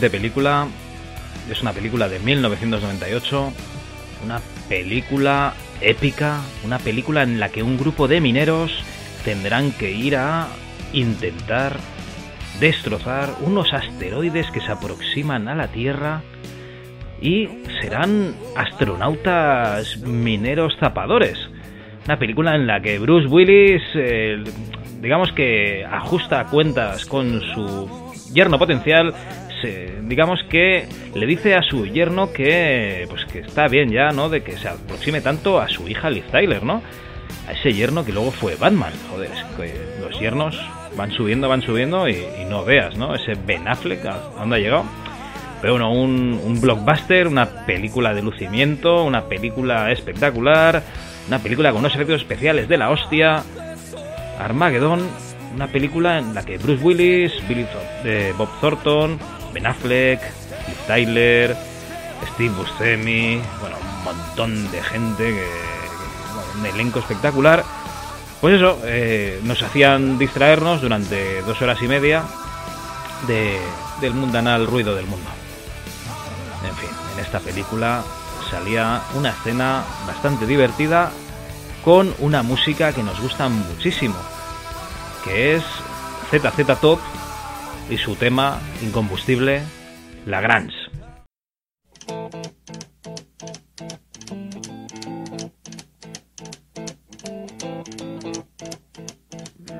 película 0.00 0.68
es 1.50 1.62
una 1.62 1.72
película 1.72 2.08
de 2.08 2.18
1998, 2.18 3.52
una 4.24 4.40
película 4.68 5.54
épica, 5.80 6.40
una 6.64 6.78
película 6.78 7.22
en 7.22 7.38
la 7.38 7.50
que 7.50 7.62
un 7.62 7.76
grupo 7.76 8.08
de 8.08 8.20
mineros 8.20 8.72
tendrán 9.24 9.72
que 9.72 9.90
ir 9.90 10.16
a 10.16 10.48
intentar 10.92 11.76
destrozar 12.60 13.30
unos 13.40 13.72
asteroides 13.72 14.50
que 14.50 14.60
se 14.60 14.72
aproximan 14.72 15.48
a 15.48 15.54
la 15.54 15.68
Tierra 15.68 16.22
y 17.20 17.48
serán 17.80 18.34
astronautas 18.56 19.98
mineros 19.98 20.74
zapadores. 20.78 21.38
Una 22.06 22.18
película 22.18 22.54
en 22.54 22.66
la 22.66 22.80
que 22.80 22.98
Bruce 22.98 23.26
Willis, 23.26 23.82
eh, 23.94 24.42
digamos 25.00 25.32
que 25.32 25.84
ajusta 25.84 26.46
cuentas 26.46 27.04
con 27.06 27.40
su 27.54 28.06
yerno 28.32 28.58
potencial, 28.58 29.12
digamos 30.02 30.42
que 30.48 30.86
le 31.14 31.26
dice 31.26 31.54
a 31.54 31.62
su 31.62 31.86
yerno 31.86 32.32
que, 32.32 33.06
pues 33.08 33.24
que 33.26 33.40
está 33.40 33.68
bien 33.68 33.90
ya, 33.90 34.10
¿no? 34.10 34.28
De 34.28 34.42
que 34.42 34.56
se 34.56 34.68
aproxime 34.68 35.20
tanto 35.20 35.60
a 35.60 35.68
su 35.68 35.88
hija 35.88 36.10
Liz 36.10 36.24
Tyler, 36.30 36.62
¿no? 36.62 36.82
A 37.48 37.52
ese 37.52 37.72
yerno 37.72 38.04
que 38.04 38.12
luego 38.12 38.30
fue 38.30 38.56
Batman. 38.56 38.92
Joder, 39.10 39.30
es 39.30 39.44
que 39.56 39.74
los 40.00 40.18
yernos 40.20 40.58
van 40.96 41.10
subiendo, 41.12 41.48
van 41.48 41.62
subiendo 41.62 42.08
y, 42.08 42.24
no 42.48 42.64
veas, 42.64 42.96
¿no? 42.96 43.14
Ese 43.14 43.34
Ben 43.34 43.68
Affleck, 43.68 44.04
¿a 44.06 44.18
dónde 44.38 44.56
ha 44.56 44.58
llegado? 44.58 44.84
Pero 45.60 45.74
bueno, 45.74 45.92
un, 45.92 46.40
un 46.44 46.60
blockbuster, 46.60 47.26
una 47.26 47.66
película 47.66 48.14
de 48.14 48.22
lucimiento, 48.22 49.04
una 49.04 49.24
película 49.24 49.90
espectacular, 49.90 50.82
una 51.28 51.38
película 51.38 51.70
con 51.70 51.80
unos 51.80 51.94
efectos 51.94 52.20
especiales 52.20 52.68
de 52.68 52.76
la 52.76 52.90
hostia. 52.90 53.42
Armageddon, 54.38 55.00
una 55.54 55.66
película 55.68 56.18
en 56.18 56.34
la 56.34 56.44
que 56.44 56.58
Bruce 56.58 56.84
Willis, 56.84 57.32
Billy 57.48 57.66
eh, 58.04 58.34
Bob 58.36 58.48
Thornton, 58.60 59.18
Ben 59.56 59.66
Affleck, 59.66 60.20
Liv 60.68 60.76
Tyler, 60.86 61.56
Steve 62.34 62.54
Buscemi, 62.54 63.40
bueno, 63.58 63.76
un 63.80 64.04
montón 64.04 64.70
de 64.70 64.82
gente 64.82 65.46
un 66.58 66.66
elenco 66.66 66.98
espectacular. 66.98 67.64
Pues 68.42 68.56
eso, 68.56 68.78
eh, 68.84 69.40
nos 69.44 69.62
hacían 69.62 70.18
distraernos 70.18 70.82
durante 70.82 71.40
dos 71.40 71.62
horas 71.62 71.80
y 71.80 71.88
media 71.88 72.22
de, 73.26 73.58
del 74.02 74.12
mundanal 74.12 74.66
ruido 74.66 74.94
del 74.94 75.06
mundo. 75.06 75.30
En 76.68 76.76
fin, 76.76 76.90
en 77.14 77.24
esta 77.24 77.40
película 77.40 78.04
salía 78.50 79.00
una 79.14 79.30
escena 79.30 79.84
bastante 80.06 80.46
divertida 80.46 81.10
con 81.82 82.14
una 82.18 82.42
música 82.42 82.92
que 82.92 83.02
nos 83.02 83.18
gusta 83.22 83.48
muchísimo, 83.48 84.16
que 85.24 85.56
es 85.56 85.64
ZZ 86.30 86.78
Top 86.78 87.00
y 87.88 87.96
su 87.98 88.16
tema 88.16 88.60
incombustible, 88.82 89.62
La 90.26 90.40
Grange. 90.40 90.74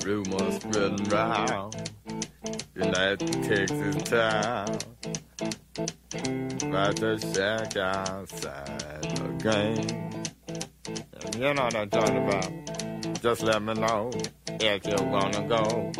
Rumors 0.04 0.56
spreading 0.56 1.08
round, 1.08 1.74
United 2.76 3.42
Texas 3.42 4.02
town, 4.04 4.78
about 6.62 6.96
to 6.96 7.18
shack 7.18 7.76
outside 7.76 9.02
the 9.02 9.28
game. 9.42 10.10
You 11.36 11.54
know 11.54 11.64
what 11.64 11.74
I'm 11.74 11.90
talking 11.90 12.28
about. 12.28 12.50
Just 13.20 13.42
let 13.42 13.60
me 13.62 13.74
know 13.74 14.10
if 14.60 14.86
you're 14.86 15.10
gonna 15.10 15.48
go 15.48 15.92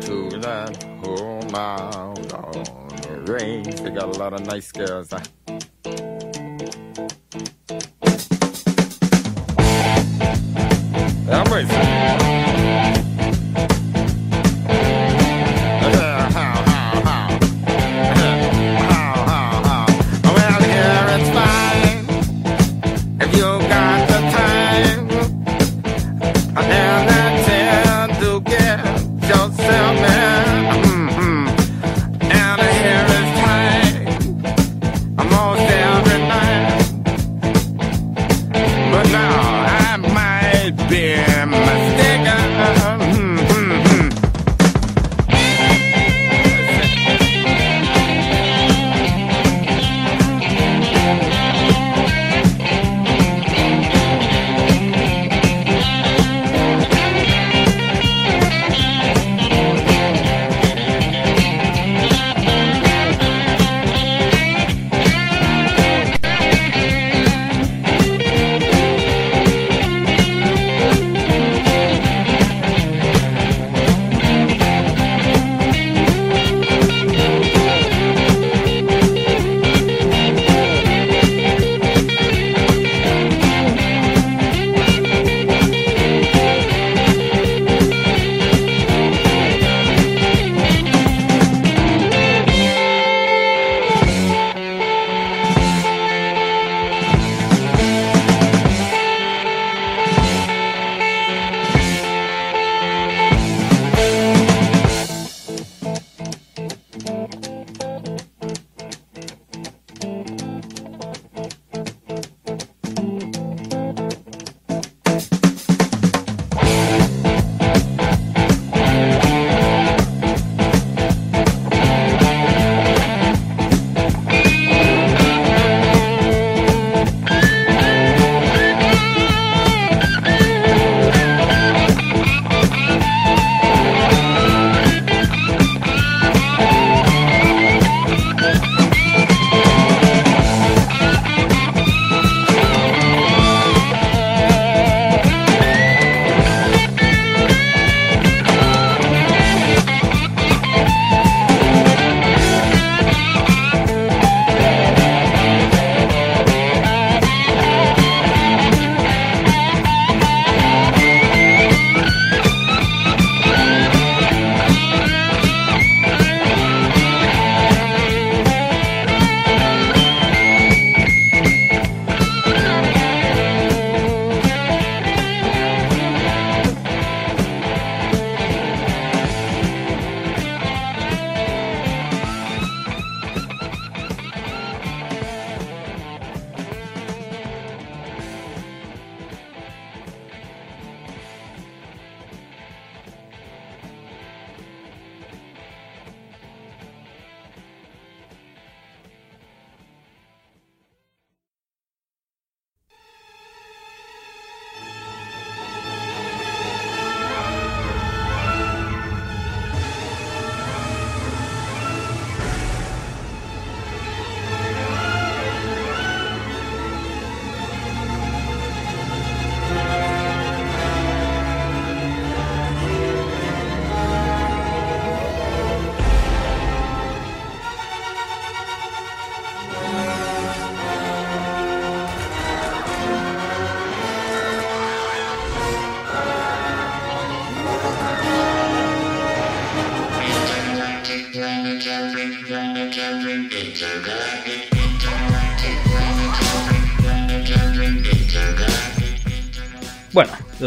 to 0.00 0.38
that 0.40 0.82
home 1.04 1.54
out 1.54 2.32
on 2.32 2.88
the 3.02 3.32
range. 3.32 3.80
They 3.80 3.90
got 3.90 4.14
a 4.14 4.18
lot 4.18 4.32
of 4.32 4.46
nice 4.46 4.72
girls. 4.72 5.10
Huh? 5.10 5.20
I'm 11.32 12.39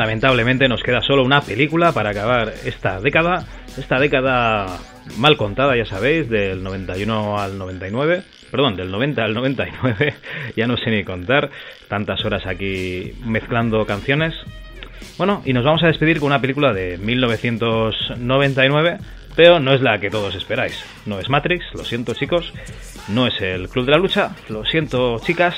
lamentablemente 0.04 0.68
nos 0.68 0.84
queda 0.84 1.02
solo 1.02 1.24
una 1.24 1.40
película 1.40 1.94
para 1.94 2.10
acabar 2.10 2.52
esta 2.66 3.00
década, 3.00 3.46
esta 3.78 3.98
década 4.00 4.78
mal 5.18 5.38
contada, 5.38 5.78
ya 5.78 5.86
sabéis, 5.86 6.30
del 6.30 6.62
91 6.62 7.40
al 7.40 7.58
99, 7.58 8.22
perdón, 8.52 8.76
del 8.76 8.92
90 8.92 9.24
al 9.24 9.34
99, 9.34 10.14
ya 10.58 10.68
no 10.68 10.76
sé 10.76 10.92
ni 10.92 11.06
contar, 11.06 11.50
tantas 11.88 12.26
horas 12.26 12.46
aquí 12.46 13.14
mezclando 13.24 13.86
canciones. 13.86 14.36
Bueno, 15.18 15.42
y 15.46 15.54
nos 15.54 15.64
vamos 15.64 15.82
a 15.84 15.88
despedir 15.88 16.20
con 16.20 16.28
una 16.28 16.42
película 16.42 16.74
de 16.74 16.98
1999, 16.98 18.98
pero 19.38 19.62
no 19.62 19.74
es 19.74 19.80
la 19.80 20.02
que 20.02 20.10
todos 20.10 20.36
esperáis. 20.36 20.84
No 21.06 21.18
es 21.18 21.30
Matrix, 21.30 21.64
lo 21.76 21.86
siento 21.86 22.14
chicos, 22.14 22.52
no 23.08 23.28
es 23.28 23.40
el 23.40 23.70
Club 23.70 23.86
de 23.86 23.92
la 23.92 24.00
Lucha, 24.00 24.36
lo 24.50 24.66
siento 24.66 25.18
chicas, 25.20 25.56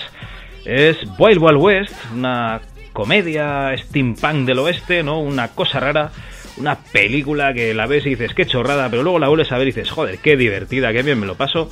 es 0.65 0.97
Wild 1.17 1.41
Wild 1.41 1.57
West, 1.57 1.95
una 2.13 2.61
comedia 2.95 3.75
steampunk 3.77 4.47
del 4.47 4.59
oeste, 4.59 5.03
¿no? 5.03 5.19
Una 5.19 5.49
cosa 5.49 5.81
rara, 5.81 6.11
una 6.57 6.75
película 6.75 7.53
que 7.53 7.73
la 7.73 7.87
ves 7.87 8.05
y 8.05 8.11
dices, 8.11 8.33
qué 8.33 8.45
chorrada, 8.45 8.89
pero 8.89 9.03
luego 9.03 9.19
la 9.19 9.27
vuelves 9.27 9.51
a 9.51 9.57
ver 9.57 9.67
y 9.67 9.71
dices, 9.71 9.91
joder, 9.91 10.19
qué 10.19 10.37
divertida, 10.37 10.93
qué 10.93 11.03
bien 11.03 11.19
me 11.19 11.27
lo 11.27 11.35
paso. 11.35 11.69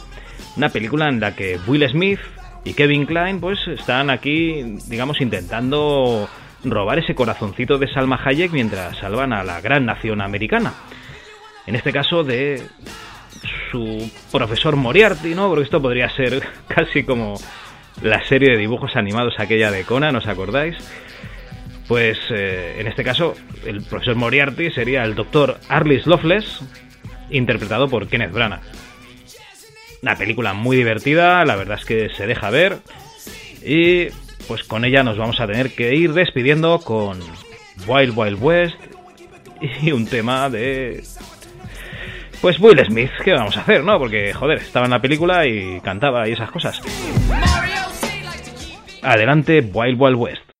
Una 0.57 0.67
película 0.69 1.07
en 1.07 1.21
la 1.21 1.33
que 1.33 1.57
Will 1.65 1.87
Smith 1.89 2.19
y 2.65 2.73
Kevin 2.73 3.05
Klein, 3.05 3.39
pues, 3.39 3.57
están 3.69 4.09
aquí, 4.09 4.77
digamos, 4.87 5.21
intentando 5.21 6.29
robar 6.65 6.99
ese 6.99 7.15
corazoncito 7.15 7.77
de 7.77 7.87
Salma 7.87 8.19
Hayek 8.23 8.51
mientras 8.51 8.97
salvan 8.97 9.31
a 9.31 9.45
la 9.45 9.61
gran 9.61 9.85
nación 9.85 10.21
americana. 10.21 10.73
En 11.65 11.75
este 11.75 11.93
caso 11.93 12.25
de 12.25 12.61
su 13.71 14.11
profesor 14.29 14.75
Moriarty, 14.75 15.35
¿no? 15.35 15.47
Porque 15.47 15.63
esto 15.63 15.81
podría 15.81 16.09
ser 16.09 16.43
casi 16.67 17.03
como 17.03 17.35
la 18.01 18.25
serie 18.25 18.51
de 18.51 18.57
dibujos 18.57 18.97
animados 18.97 19.35
aquella 19.39 19.71
de 19.71 19.85
Conan, 19.85 20.17
¿os 20.17 20.27
acordáis? 20.27 20.75
Pues 21.93 22.17
eh, 22.31 22.77
en 22.79 22.87
este 22.87 23.03
caso, 23.03 23.35
el 23.67 23.83
profesor 23.83 24.15
Moriarty 24.15 24.71
sería 24.71 25.03
el 25.03 25.13
doctor 25.13 25.59
Arlis 25.69 26.07
Loveless, 26.07 26.61
interpretado 27.29 27.87
por 27.87 28.07
Kenneth 28.07 28.31
Branagh. 28.31 28.63
Una 30.01 30.15
película 30.15 30.55
muy 30.55 30.75
divertida, 30.75 31.45
la 31.45 31.55
verdad 31.55 31.77
es 31.77 31.85
que 31.85 32.09
se 32.09 32.25
deja 32.25 32.49
ver. 32.49 32.79
Y 33.63 34.07
pues 34.47 34.63
con 34.63 34.85
ella 34.85 35.03
nos 35.03 35.19
vamos 35.19 35.39
a 35.39 35.45
tener 35.45 35.75
que 35.75 35.93
ir 35.93 36.13
despidiendo 36.13 36.79
con 36.79 37.19
Wild 37.85 38.17
Wild 38.17 38.39
West 38.41 38.77
y 39.83 39.91
un 39.91 40.07
tema 40.07 40.49
de... 40.49 41.03
Pues 42.41 42.59
Will 42.59 42.83
Smith, 42.87 43.11
¿qué 43.23 43.33
vamos 43.33 43.55
a 43.55 43.61
hacer, 43.61 43.83
no? 43.83 43.99
Porque, 43.99 44.33
joder, 44.33 44.57
estaba 44.57 44.87
en 44.87 44.91
la 44.93 44.99
película 44.99 45.45
y 45.45 45.79
cantaba 45.81 46.27
y 46.27 46.31
esas 46.31 46.49
cosas. 46.49 46.81
Adelante, 49.03 49.59
Wild 49.59 50.01
Wild 50.01 50.17
West. 50.17 50.52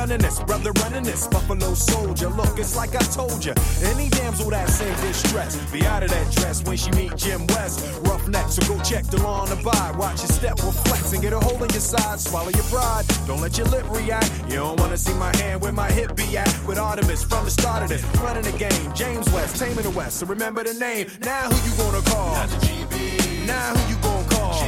Gunning 0.00 0.18
this, 0.18 0.40
brother 0.44 0.72
running 0.82 1.02
this. 1.02 1.26
Buffalo 1.26 1.74
soldier, 1.74 2.30
look, 2.30 2.58
it's 2.58 2.74
like 2.74 2.94
I 2.94 3.04
told 3.18 3.44
you. 3.44 3.52
Any 3.84 4.08
damsel 4.08 4.48
that 4.48 4.68
same 4.70 4.96
distress, 5.06 5.56
be 5.70 5.84
out 5.84 6.02
of 6.02 6.10
that 6.10 6.32
dress 6.32 6.64
when 6.64 6.78
she 6.78 6.90
meet 6.92 7.14
Jim 7.16 7.46
West. 7.48 7.76
Rough 8.08 8.26
neck, 8.26 8.48
so 8.48 8.62
go 8.66 8.82
check 8.82 9.04
the 9.04 9.18
law 9.22 9.42
on 9.42 9.50
the 9.50 9.56
buy. 9.56 9.92
Watch 9.98 10.20
your 10.24 10.32
step 10.38 10.56
reflex 10.64 11.12
and 11.12 11.20
get 11.20 11.34
a 11.34 11.40
hole 11.40 11.62
in 11.62 11.70
your 11.70 11.86
side. 11.92 12.18
Swallow 12.18 12.48
your 12.48 12.68
pride, 12.72 13.04
don't 13.26 13.42
let 13.42 13.58
your 13.58 13.66
lip 13.66 13.84
react. 13.90 14.30
You 14.48 14.56
don't 14.64 14.80
wanna 14.80 14.96
see 14.96 15.14
my 15.14 15.36
hand 15.36 15.60
where 15.60 15.72
my 15.72 15.90
hip 15.90 16.16
be 16.16 16.26
at. 16.38 16.48
With 16.66 16.78
Artemis 16.78 17.22
from 17.22 17.44
the 17.44 17.50
start 17.50 17.82
of 17.82 17.90
this, 17.90 18.02
running 18.24 18.44
the 18.44 18.56
game. 18.56 18.94
James 18.94 19.30
West, 19.32 19.56
taming 19.56 19.84
the 19.84 19.90
West, 19.90 20.20
so 20.20 20.24
remember 20.26 20.64
the 20.64 20.74
name. 20.74 21.08
Now 21.20 21.42
who 21.50 21.56
you 21.68 21.76
gonna 21.76 22.02
call? 22.08 22.32
Not 22.32 22.48
the 22.48 22.56
GB. 22.66 23.46
Now 23.46 23.74
who 23.74 23.82
you 23.92 23.98
gonna 24.00 24.28
call? 24.30 24.60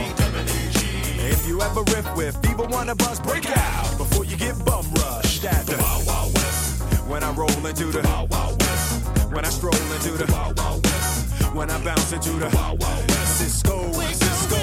If 1.24 1.47
you 1.49 1.62
ever 1.62 1.83
riff 1.95 2.16
with 2.16 2.37
fever 2.45 2.64
wanna 2.64 2.95
bust, 2.95 3.22
break 3.22 3.47
out 3.57 3.91
before 4.12 4.24
you 4.26 4.36
get 4.36 4.64
bum 4.64 4.84
rushed 4.92 5.44
at 5.44 5.64
the 5.66 5.76
Wild 5.78 6.06
Wild 6.06 6.34
West. 6.34 6.82
When 7.08 7.22
I 7.22 7.32
roll 7.32 7.66
into 7.66 7.86
the 7.86 8.02
Wild 8.02 8.30
Wild 8.30 8.60
West. 8.60 9.32
When 9.32 9.44
I 9.44 9.48
stroll 9.48 9.92
into 9.94 10.10
the 10.10 10.30
Wild 10.32 10.58
Wild 10.58 10.84
West. 10.84 11.54
When 11.54 11.70
I 11.70 11.82
bounce 11.82 12.12
into 12.12 12.30
the 12.32 12.48
Wild 12.54 12.80
Wild 12.80 13.08
West. 13.08 13.38
Cisco, 13.38 13.92
Cisco. 13.92 14.58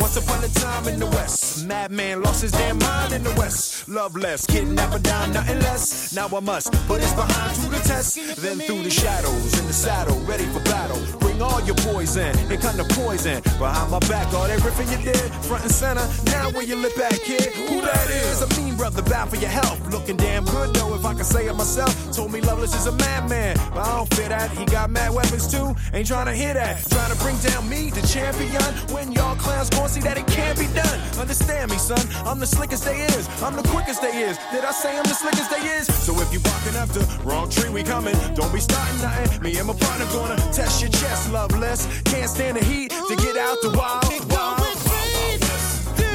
Once 0.00 0.16
upon 0.16 0.42
a 0.44 0.48
time 0.48 0.88
in 0.88 0.98
the 0.98 1.06
West, 1.06 1.66
madman 1.66 2.22
lost 2.22 2.40
his 2.40 2.52
damn 2.52 2.78
mind 2.78 3.12
in 3.12 3.22
the 3.22 3.34
West. 3.38 3.77
Loveless, 3.88 4.44
kidnapper 4.44 4.98
down, 4.98 5.32
nothing 5.32 5.60
less. 5.60 6.14
Now 6.14 6.28
I 6.28 6.40
must 6.40 6.70
put 6.86 7.00
his 7.00 7.12
behind 7.14 7.56
to 7.56 7.70
the 7.70 7.78
test. 7.88 8.16
Then 8.36 8.58
through 8.58 8.82
the 8.82 8.90
shadows, 8.90 9.58
in 9.58 9.66
the 9.66 9.72
saddle, 9.72 10.18
ready 10.20 10.44
for 10.44 10.60
battle. 10.60 11.00
Bring 11.18 11.40
all 11.40 11.62
your 11.62 11.74
poison, 11.76 12.36
it 12.52 12.60
kind 12.60 12.78
of 12.78 12.88
poison. 12.90 13.40
Behind 13.58 13.90
my 13.90 13.98
back, 14.00 14.32
all 14.34 14.46
that 14.46 14.62
ripping 14.62 14.90
you 14.92 15.10
did, 15.10 15.32
front 15.46 15.62
and 15.62 15.72
center. 15.72 16.06
Now 16.26 16.50
where 16.50 16.64
you 16.64 16.76
lip 16.76 16.98
at, 16.98 17.18
kid? 17.22 17.46
Who 17.54 17.80
that 17.80 18.10
is? 18.10 18.42
A 18.42 18.60
mean 18.60 18.76
brother, 18.76 19.00
bad 19.00 19.30
for 19.30 19.36
your 19.36 19.48
health. 19.48 19.80
Looking 19.90 20.18
damn 20.18 20.44
good 20.44 20.74
though, 20.74 20.94
if 20.94 21.06
I 21.06 21.14
can 21.14 21.24
say 21.24 21.46
it 21.46 21.54
myself. 21.54 21.94
Told 22.12 22.30
me 22.30 22.42
Loveless 22.42 22.74
is 22.74 22.86
a 22.86 22.92
madman, 22.92 23.56
but 23.72 23.86
I 23.86 23.96
don't 23.96 24.12
fit 24.12 24.28
that. 24.28 24.50
He 24.50 24.66
got 24.66 24.90
mad 24.90 25.14
weapons 25.14 25.50
too, 25.50 25.74
ain't 25.94 26.06
trying 26.06 26.26
to 26.26 26.34
hear 26.34 26.52
that. 26.52 26.84
Trying 26.90 27.10
to 27.10 27.18
bring 27.24 27.38
down 27.38 27.66
me, 27.66 27.88
the 27.88 28.06
champion. 28.06 28.62
When 28.92 29.12
y'all 29.12 29.36
clowns 29.36 29.70
gon' 29.70 29.88
see 29.88 30.00
that 30.02 30.18
it 30.18 30.26
can't 30.26 30.58
be 30.58 30.66
done. 30.74 31.00
Understand 31.18 31.70
me, 31.70 31.78
son. 31.78 32.04
I'm 32.26 32.38
the 32.38 32.46
slickest 32.46 32.84
they 32.84 33.00
is. 33.00 33.26
I'm 33.42 33.56
the 33.56 33.62
quickest 33.78 34.02
they 34.02 34.22
is. 34.22 34.36
Did 34.50 34.64
I 34.64 34.72
say 34.72 34.96
I'm 34.98 35.04
the 35.04 35.14
slickest 35.14 35.50
they 35.50 35.62
is? 35.78 35.86
So 35.86 36.12
if 36.20 36.32
you 36.32 36.40
barking 36.40 36.76
up 36.76 36.88
the 36.88 37.04
wrong 37.22 37.48
tree, 37.48 37.70
we 37.70 37.82
coming. 37.84 38.16
Don't 38.34 38.52
be 38.52 38.60
starting 38.60 39.00
nothing. 39.00 39.42
Me 39.42 39.56
and 39.56 39.68
my 39.68 39.74
partner 39.74 40.06
gonna 40.06 40.36
test 40.52 40.82
your 40.82 40.90
chest, 40.90 41.32
loveless. 41.32 41.86
Can't 42.02 42.28
stand 42.28 42.56
the 42.56 42.64
heat 42.64 42.90
to 42.90 43.14
get 43.16 43.36
out 43.36 43.56
the 43.62 43.70
wild. 43.78 44.04
wild. 44.34 44.58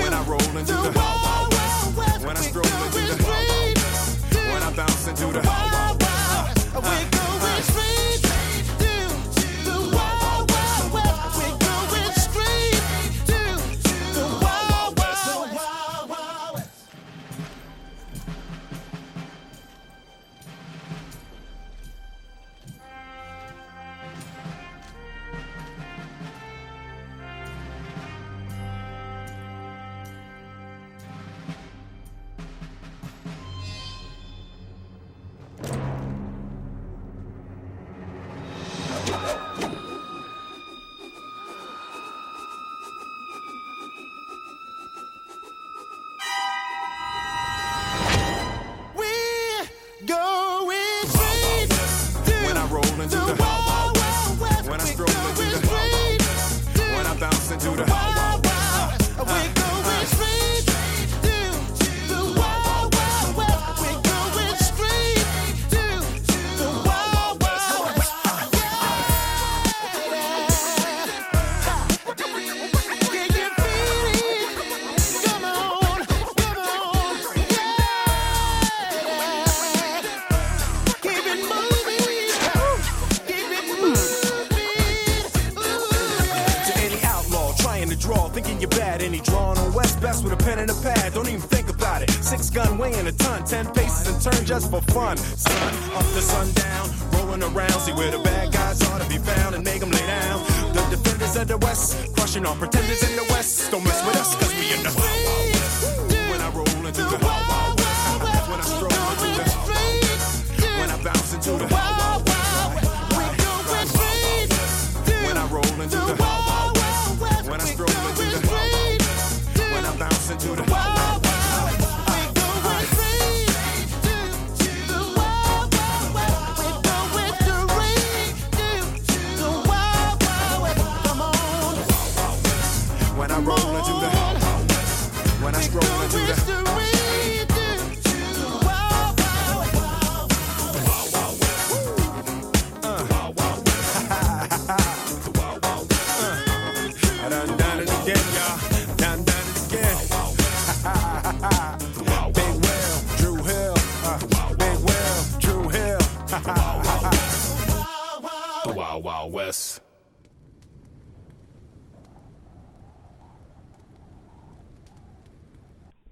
When 0.04 0.14
I 0.14 0.22
roll 0.28 0.58
into 0.60 0.76
the 0.86 0.92
wild, 0.92 1.54
wild, 1.56 2.26
when 2.26 2.36
I 2.36 2.42
stroll 2.42 2.66
into 2.86 3.02
the 3.12 3.18
wild, 3.24 3.78
when 4.52 4.64
I 4.64 4.72
bounce 4.76 5.08
into 5.08 5.28
the 5.28 5.40
wild, 5.40 5.48
wild, 5.48 5.73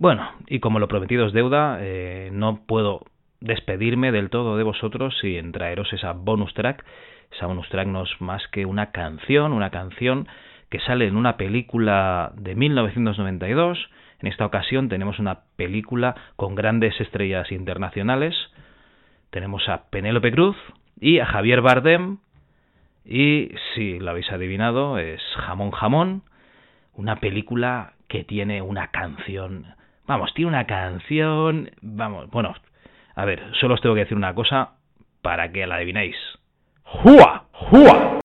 Bueno, 0.01 0.31
y 0.47 0.59
como 0.61 0.79
lo 0.79 0.87
prometido 0.87 1.27
es 1.27 1.31
deuda, 1.31 1.77
eh, 1.79 2.31
no 2.33 2.65
puedo 2.65 3.05
despedirme 3.39 4.11
del 4.11 4.31
todo 4.31 4.57
de 4.57 4.63
vosotros 4.63 5.15
sin 5.21 5.51
traeros 5.51 5.93
esa 5.93 6.13
bonus 6.13 6.55
track. 6.55 6.83
Esa 7.31 7.45
bonus 7.45 7.69
track 7.69 7.85
no 7.85 8.01
es 8.01 8.09
más 8.19 8.41
que 8.47 8.65
una 8.65 8.89
canción, 8.89 9.53
una 9.53 9.69
canción 9.69 10.27
que 10.71 10.79
sale 10.79 11.05
en 11.05 11.17
una 11.17 11.37
película 11.37 12.31
de 12.35 12.55
1992. 12.55 13.77
En 14.21 14.27
esta 14.27 14.43
ocasión 14.43 14.89
tenemos 14.89 15.19
una 15.19 15.41
película 15.55 16.15
con 16.35 16.55
grandes 16.55 16.99
estrellas 16.99 17.51
internacionales. 17.51 18.33
Tenemos 19.29 19.69
a 19.69 19.91
Penélope 19.91 20.31
Cruz 20.31 20.57
y 20.99 21.19
a 21.19 21.27
Javier 21.27 21.61
Bardem. 21.61 22.17
Y 23.05 23.51
si 23.75 23.99
lo 23.99 24.09
habéis 24.09 24.31
adivinado, 24.31 24.97
es 24.97 25.21
Jamón 25.45 25.69
Jamón, 25.69 26.23
una 26.95 27.17
película 27.17 27.93
que 28.07 28.23
tiene 28.23 28.63
una 28.63 28.87
canción 28.87 29.67
Vamos, 30.11 30.33
tiene 30.33 30.49
una 30.49 30.67
canción. 30.67 31.71
Vamos, 31.81 32.29
bueno. 32.31 32.53
A 33.15 33.23
ver, 33.23 33.41
solo 33.61 33.75
os 33.75 33.81
tengo 33.81 33.95
que 33.95 34.01
decir 34.01 34.17
una 34.17 34.35
cosa 34.35 34.71
para 35.21 35.53
que 35.53 35.65
la 35.65 35.75
adivinéis. 35.75 36.17
¡Jua! 36.83 37.45
¡Jua! 37.53 38.20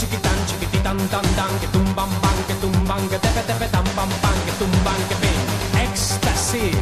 chiki 0.00 0.16
tan 0.24 0.38
chiki 0.48 0.78
tan 0.84 0.98
tan 1.12 1.26
tan 1.36 1.52
ke 1.60 1.68
tum 1.72 1.84
bam 1.96 2.08
bam 2.22 2.36
ke 2.48 2.54
tum 2.62 2.72
bam 2.88 3.02
ke 3.12 3.18
tepe 3.24 3.42
tepe 3.48 3.66
tam 3.72 3.84
bam 3.96 4.08
bam 4.22 4.36
ke 4.46 4.52
tum 4.58 4.72
bam 4.84 5.00
ke 5.10 5.16
bing 5.20 5.40
ecstasy. 5.84 6.72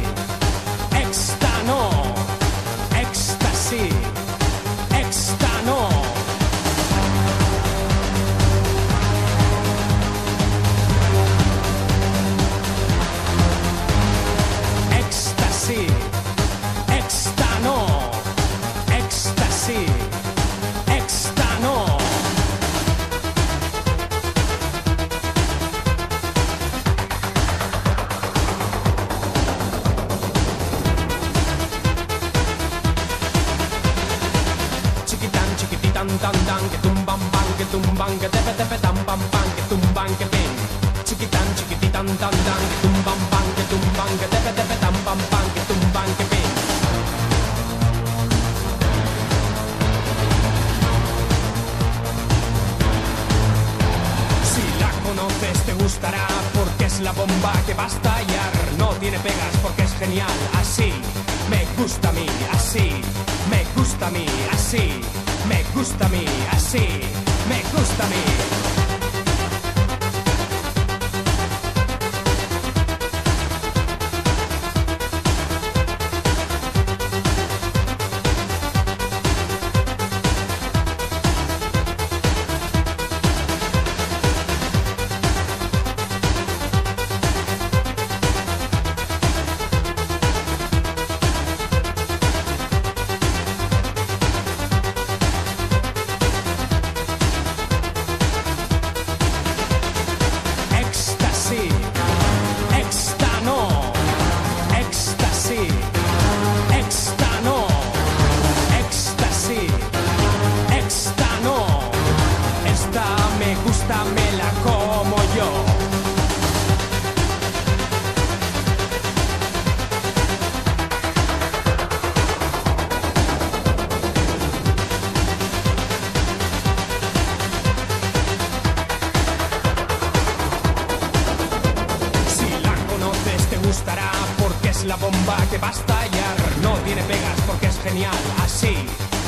Gustará 133.69 134.11
porque 134.39 134.69
es 134.69 134.83
la 134.85 134.95
bomba 134.95 135.37
que 135.51 135.59
va 135.59 135.67
a 135.67 135.71
estallar. 135.71 136.37
No 136.63 136.73
tiene 136.85 137.03
pegas 137.03 137.39
porque 137.45 137.67
es 137.67 137.77
genial. 137.83 138.17
Así 138.43 138.73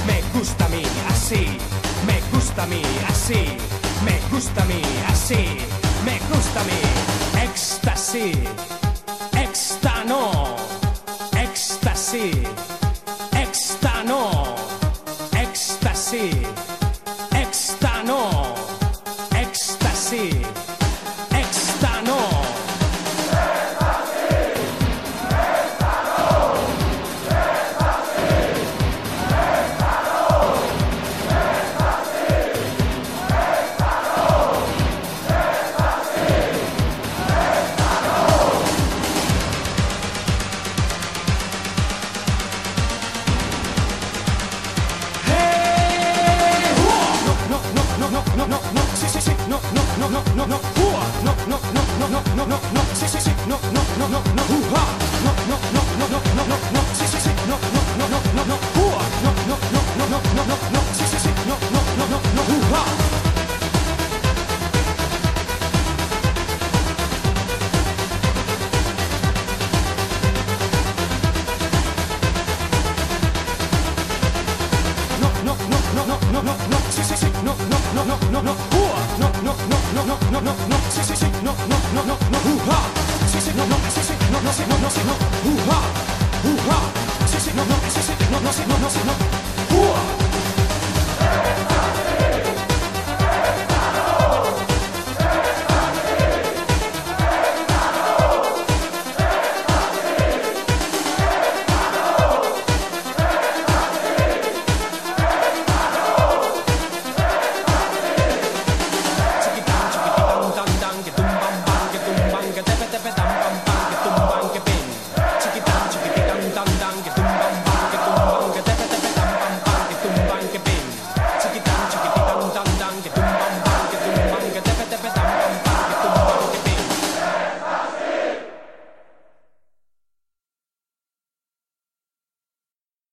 me 0.07 0.17
gusta 0.33 0.65
a 0.65 0.69
mí, 0.69 0.83
así 1.09 1.45
me 2.07 2.17
gusta 2.33 2.63
a 2.63 2.65
mí, 2.65 2.81
así 3.07 3.41
me 4.03 4.15
gusta 4.31 4.63
a 4.63 4.65
mí, 4.65 4.81
así 5.13 5.41
me 6.05 6.15
gusta 6.33 6.59
a 6.59 6.63
mí. 6.63 6.81
Éxtasis, 7.43 8.37